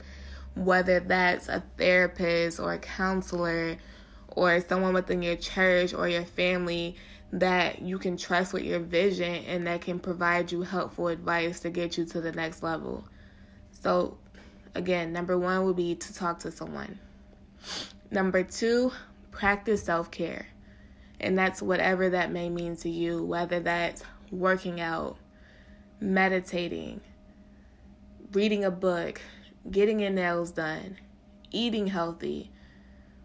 Whether 0.56 1.00
that's 1.00 1.48
a 1.48 1.64
therapist 1.78 2.60
or 2.60 2.74
a 2.74 2.80
counselor 2.80 3.78
or 4.30 4.60
someone 4.62 4.96
within 4.96 5.22
your 5.22 5.36
church 5.36 5.94
or 5.94 6.08
your 6.08 6.26
family 6.26 6.96
that 7.34 7.82
you 7.82 7.98
can 7.98 8.16
trust 8.16 8.54
with 8.54 8.64
your 8.64 8.80
vision 8.80 9.44
and 9.46 9.66
that 9.66 9.82
can 9.82 10.00
provide 10.00 10.52
you 10.52 10.62
helpful 10.62 11.08
advice 11.08 11.62
to 11.62 11.72
get 11.72 11.98
you 11.98 12.06
to 12.06 12.22
the 12.22 12.32
next 12.32 12.62
level. 12.62 13.04
So, 13.82 14.20
again, 14.76 15.12
number 15.12 15.38
one 15.38 15.66
would 15.66 15.76
be 15.76 15.96
to 15.96 16.14
talk 16.14 16.40
to 16.40 16.52
someone. 16.52 17.00
Number 18.12 18.44
two, 18.44 18.92
practice 19.32 19.84
self 19.84 20.12
care. 20.12 20.46
And 21.20 21.36
that's 21.38 21.60
whatever 21.60 22.10
that 22.12 22.32
may 22.32 22.50
mean 22.50 22.76
to 22.78 22.90
you, 22.90 23.24
whether 23.24 23.60
that's 23.60 24.04
working 24.30 24.80
out, 24.80 25.18
meditating, 26.00 27.02
reading 28.34 28.64
a 28.64 28.72
book, 28.72 29.22
getting 29.72 30.00
your 30.00 30.12
nails 30.12 30.52
done, 30.52 30.98
eating 31.50 31.88
healthy, 31.88 32.52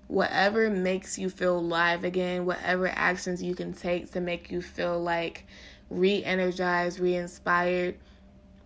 whatever 0.08 0.70
makes 0.70 1.18
you 1.18 1.30
feel 1.30 1.62
live 1.62 2.02
again, 2.02 2.46
whatever 2.46 2.88
actions 2.88 3.42
you 3.42 3.54
can 3.54 3.72
take 3.72 4.10
to 4.12 4.20
make 4.20 4.50
you 4.50 4.60
feel 4.60 5.00
like 5.00 5.46
re 5.90 6.24
energized, 6.24 6.98
re 6.98 7.14
inspired, 7.14 7.94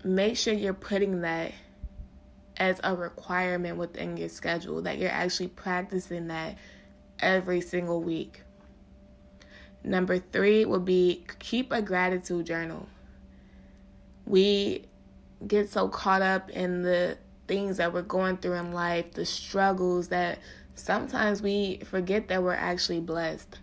make 0.05 0.37
sure 0.37 0.55
you're 0.55 0.73
putting 0.73 1.21
that 1.21 1.53
as 2.57 2.81
a 2.85 2.95
requirement 2.95 3.77
within 3.77 4.17
your 4.17 4.29
schedule, 4.29 4.83
that 4.83 4.99
you're 4.99 5.11
actually 5.11 5.49
practicing 5.49 6.29
that 6.29 6.57
every 7.19 7.61
single 7.61 8.03
week. 8.03 8.43
Number 9.85 10.19
three 10.19 10.65
would 10.65 10.85
be 10.85 11.25
keep 11.41 11.73
a 11.73 11.83
gratitude 11.83 12.47
journal. 12.47 12.89
We 14.27 14.85
get 15.45 15.71
so 15.71 15.89
caught 15.89 16.23
up 16.23 16.51
in 16.51 16.83
the 16.83 17.19
things 17.49 17.79
that 17.79 17.93
we're 17.93 18.03
going 18.03 18.37
through 18.37 18.55
in 18.55 18.73
life, 18.73 19.13
the 19.13 19.27
struggles 19.27 20.09
that 20.09 20.39
sometimes 20.75 21.43
we 21.43 21.81
forget 21.85 22.29
that 22.29 22.43
we're 22.43 22.55
actually 22.55 23.01
blessed. 23.01 23.59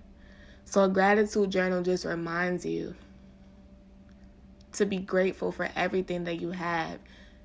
So, 0.66 0.84
a 0.84 0.90
gratitude 0.90 1.50
journal 1.50 1.82
just 1.82 2.06
reminds 2.06 2.66
you 2.66 2.96
to 4.74 4.86
be 4.86 4.98
grateful 4.98 5.52
for 5.52 5.70
everything 5.76 6.24
that 6.26 6.40
you 6.40 6.52
have. 6.52 7.00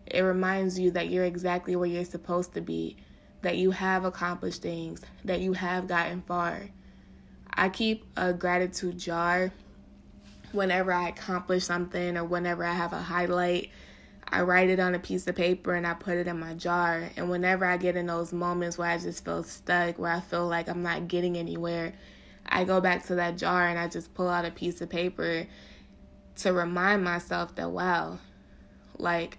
It 0.07 0.20
reminds 0.20 0.79
you 0.79 0.90
that 0.90 1.09
you're 1.09 1.24
exactly 1.24 1.77
where 1.77 1.88
you're 1.88 2.05
supposed 2.05 2.53
to 2.55 2.61
be, 2.61 2.96
that 3.42 3.57
you 3.57 3.70
have 3.70 4.05
accomplished 4.05 4.62
things, 4.62 5.00
that 5.24 5.40
you 5.40 5.55
have 5.55 5.87
gotten 5.87 6.22
far. 6.22 6.68
I 7.53 7.70
keep 7.70 8.05
a 8.16 8.33
gratitude 8.33 8.98
jar 8.98 9.50
whenever 10.53 10.92
I 10.92 11.09
accomplish 11.09 11.64
something 11.64 12.16
or 12.16 12.24
whenever 12.24 12.64
I 12.64 12.74
have 12.74 12.92
a 12.92 12.98
highlight 12.98 13.70
I 14.35 14.42
write 14.42 14.68
it 14.68 14.81
on 14.81 14.97
a 14.97 14.99
piece 14.99 15.29
of 15.29 15.37
paper 15.37 15.75
and 15.75 15.87
I 15.87 15.94
put 15.94 16.16
it 16.16 16.27
in 16.27 16.40
my 16.40 16.55
jar. 16.55 17.09
And 17.16 17.31
whenever 17.31 17.64
I 17.64 17.77
get 17.77 17.94
in 17.94 18.07
those 18.07 18.33
moments 18.33 18.77
where 18.77 18.90
I 18.90 18.99
just 18.99 19.25
feel 19.25 19.44
stuck, 19.44 19.97
where 19.97 20.11
I 20.11 20.18
feel 20.18 20.49
like 20.49 20.68
I'm 20.68 20.83
not 20.83 21.07
getting 21.07 21.37
anywhere, 21.38 21.92
I 22.44 22.64
go 22.64 22.81
back 22.81 23.07
to 23.07 23.14
that 23.14 23.38
jar 23.38 23.68
and 23.68 23.79
I 23.79 23.87
just 23.87 24.12
pull 24.12 24.29
out 24.29 24.44
a 24.44 24.51
piece 24.51 24.81
of 24.81 24.90
paper 24.90 25.47
to 26.38 26.53
remind 26.53 27.05
myself 27.05 27.55
that 27.55 27.70
wow, 27.70 28.18
like 28.99 29.38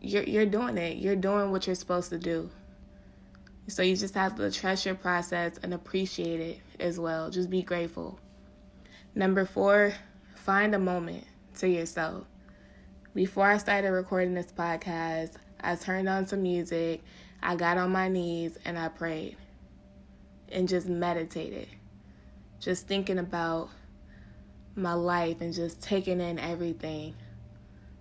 you're 0.00 0.22
you're 0.22 0.46
doing 0.46 0.78
it. 0.78 0.96
You're 0.96 1.14
doing 1.14 1.50
what 1.50 1.66
you're 1.66 1.76
supposed 1.76 2.08
to 2.08 2.18
do. 2.18 2.48
So 3.66 3.82
you 3.82 3.96
just 3.96 4.14
have 4.14 4.34
to 4.36 4.50
trust 4.50 4.86
your 4.86 4.94
process 4.94 5.58
and 5.62 5.74
appreciate 5.74 6.40
it 6.40 6.60
as 6.80 6.98
well. 6.98 7.28
Just 7.28 7.50
be 7.50 7.60
grateful. 7.60 8.18
Number 9.14 9.44
4, 9.44 9.92
find 10.36 10.74
a 10.74 10.78
moment 10.78 11.24
to 11.58 11.68
yourself. 11.68 12.24
Before 13.18 13.46
I 13.46 13.58
started 13.58 13.90
recording 13.90 14.32
this 14.32 14.52
podcast, 14.52 15.32
I 15.60 15.74
turned 15.74 16.08
on 16.08 16.28
some 16.28 16.40
music, 16.40 17.00
I 17.42 17.56
got 17.56 17.76
on 17.76 17.90
my 17.90 18.08
knees, 18.08 18.56
and 18.64 18.78
I 18.78 18.86
prayed 18.86 19.36
and 20.52 20.68
just 20.68 20.86
meditated. 20.86 21.66
Just 22.60 22.86
thinking 22.86 23.18
about 23.18 23.70
my 24.76 24.92
life 24.92 25.40
and 25.40 25.52
just 25.52 25.82
taking 25.82 26.20
in 26.20 26.38
everything. 26.38 27.16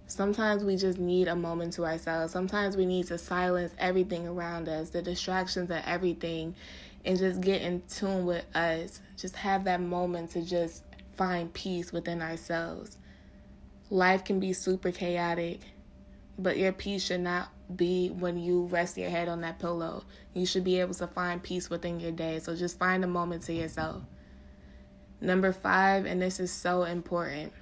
Sometimes 0.05 0.63
we 0.63 0.75
just 0.75 0.99
need 0.99 1.27
a 1.27 1.35
moment 1.35 1.73
to 1.73 1.85
ourselves. 1.85 2.31
Sometimes 2.31 2.77
we 2.77 2.85
need 2.85 3.07
to 3.07 3.17
silence 3.17 3.73
everything 3.79 4.27
around 4.27 4.69
us, 4.69 4.91
the 4.91 5.01
distractions 5.01 5.71
and 5.71 5.83
everything, 5.87 6.53
and 7.05 7.17
just 7.17 7.41
get 7.41 7.63
in 7.63 7.81
tune 7.89 8.27
with 8.27 8.45
us. 8.55 9.01
Just 9.17 9.35
have 9.37 9.63
that 9.63 9.81
moment 9.81 10.29
to 10.33 10.43
just 10.43 10.83
find 11.15 11.51
peace 11.53 11.91
within 11.91 12.21
ourselves. 12.21 12.99
Life 13.89 14.23
can 14.23 14.39
be 14.39 14.53
super 14.53 14.91
chaotic, 14.91 15.61
but 16.37 16.57
your 16.57 16.73
peace 16.73 17.05
should 17.05 17.21
not 17.21 17.49
be 17.75 18.09
when 18.09 18.37
you 18.37 18.63
rest 18.65 18.97
your 18.97 19.09
head 19.09 19.27
on 19.27 19.41
that 19.41 19.59
pillow. 19.59 20.03
You 20.33 20.45
should 20.45 20.63
be 20.63 20.79
able 20.79 20.93
to 20.95 21.07
find 21.07 21.41
peace 21.41 21.69
within 21.69 21.99
your 21.99 22.11
day. 22.11 22.39
So 22.39 22.55
just 22.55 22.77
find 22.77 23.03
a 23.03 23.07
moment 23.07 23.43
to 23.43 23.53
yourself. 23.53 24.01
Number 25.21 25.51
five, 25.51 26.05
and 26.05 26.21
this 26.21 26.39
is 26.39 26.51
so 26.51 26.83
important 26.83 27.53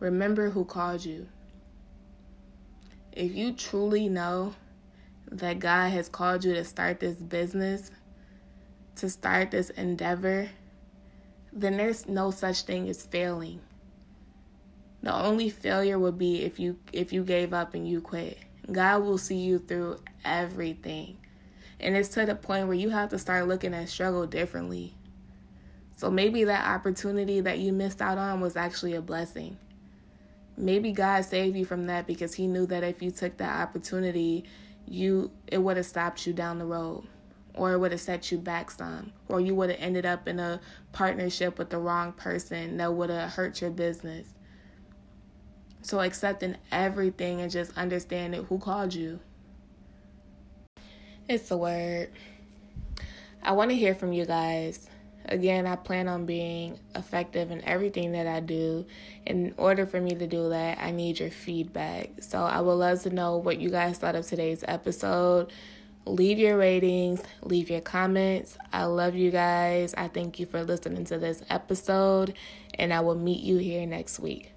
remember 0.00 0.50
who 0.50 0.64
called 0.64 1.04
you. 1.04 1.26
If 3.12 3.34
you 3.34 3.52
truly 3.52 4.08
know 4.08 4.54
that 5.30 5.58
God 5.58 5.90
has 5.90 6.08
called 6.08 6.44
you 6.44 6.54
to 6.54 6.64
start 6.64 7.00
this 7.00 7.16
business, 7.16 7.90
to 8.96 9.08
start 9.08 9.50
this 9.50 9.70
endeavor, 9.70 10.48
then 11.52 11.76
there's 11.76 12.06
no 12.06 12.30
such 12.30 12.62
thing 12.62 12.88
as 12.88 13.06
failing. 13.06 13.60
The 15.06 15.14
only 15.14 15.50
failure 15.50 16.00
would 16.00 16.18
be 16.18 16.42
if 16.42 16.58
you 16.58 16.76
if 16.92 17.12
you 17.12 17.22
gave 17.22 17.54
up 17.54 17.74
and 17.74 17.88
you 17.88 18.00
quit. 18.00 18.38
God 18.72 19.04
will 19.04 19.18
see 19.18 19.36
you 19.36 19.60
through 19.60 20.00
everything. 20.24 21.16
And 21.78 21.96
it's 21.96 22.08
to 22.08 22.26
the 22.26 22.34
point 22.34 22.66
where 22.66 22.76
you 22.76 22.90
have 22.90 23.10
to 23.10 23.18
start 23.20 23.46
looking 23.46 23.72
at 23.72 23.88
struggle 23.88 24.26
differently. 24.26 24.96
So 25.96 26.10
maybe 26.10 26.42
that 26.42 26.66
opportunity 26.66 27.40
that 27.40 27.60
you 27.60 27.72
missed 27.72 28.02
out 28.02 28.18
on 28.18 28.40
was 28.40 28.56
actually 28.56 28.94
a 28.96 29.00
blessing. 29.00 29.56
Maybe 30.56 30.90
God 30.90 31.24
saved 31.24 31.56
you 31.56 31.64
from 31.64 31.86
that 31.86 32.08
because 32.08 32.34
he 32.34 32.48
knew 32.48 32.66
that 32.66 32.82
if 32.82 33.00
you 33.00 33.12
took 33.12 33.36
that 33.36 33.60
opportunity, 33.60 34.42
you 34.88 35.30
it 35.46 35.58
would 35.58 35.76
have 35.76 35.86
stopped 35.86 36.26
you 36.26 36.32
down 36.32 36.58
the 36.58 36.66
road 36.66 37.06
or 37.54 37.74
it 37.74 37.78
would 37.78 37.92
have 37.92 38.00
set 38.00 38.32
you 38.32 38.38
back 38.38 38.72
some 38.72 39.12
or 39.28 39.40
you 39.40 39.54
would 39.54 39.70
have 39.70 39.78
ended 39.80 40.04
up 40.04 40.26
in 40.26 40.40
a 40.40 40.60
partnership 40.90 41.60
with 41.60 41.70
the 41.70 41.78
wrong 41.78 42.12
person 42.12 42.78
that 42.78 42.92
would 42.92 43.10
have 43.10 43.30
hurt 43.30 43.60
your 43.60 43.70
business. 43.70 44.26
So 45.86 46.00
accepting 46.00 46.56
everything 46.72 47.42
and 47.42 47.48
just 47.48 47.78
understanding 47.78 48.42
who 48.46 48.58
called 48.58 48.92
you. 48.92 49.20
It's 51.28 51.48
a 51.52 51.56
word. 51.56 52.10
I 53.40 53.52
want 53.52 53.70
to 53.70 53.76
hear 53.76 53.94
from 53.94 54.12
you 54.12 54.26
guys. 54.26 54.88
Again, 55.26 55.64
I 55.64 55.76
plan 55.76 56.08
on 56.08 56.26
being 56.26 56.80
effective 56.96 57.52
in 57.52 57.64
everything 57.64 58.10
that 58.12 58.26
I 58.26 58.40
do. 58.40 58.84
In 59.26 59.54
order 59.58 59.86
for 59.86 60.00
me 60.00 60.10
to 60.10 60.26
do 60.26 60.48
that, 60.48 60.78
I 60.80 60.90
need 60.90 61.20
your 61.20 61.30
feedback. 61.30 62.20
So 62.20 62.40
I 62.40 62.60
would 62.60 62.72
love 62.72 63.02
to 63.02 63.10
know 63.10 63.36
what 63.36 63.60
you 63.60 63.70
guys 63.70 63.98
thought 63.98 64.16
of 64.16 64.26
today's 64.26 64.64
episode. 64.66 65.52
Leave 66.04 66.40
your 66.40 66.58
ratings, 66.58 67.22
leave 67.42 67.70
your 67.70 67.80
comments. 67.80 68.58
I 68.72 68.86
love 68.86 69.14
you 69.14 69.30
guys. 69.30 69.94
I 69.96 70.08
thank 70.08 70.40
you 70.40 70.46
for 70.46 70.64
listening 70.64 71.04
to 71.04 71.18
this 71.18 71.44
episode, 71.48 72.34
and 72.74 72.92
I 72.92 72.98
will 72.98 73.14
meet 73.14 73.44
you 73.44 73.58
here 73.58 73.86
next 73.86 74.18
week. 74.18 74.55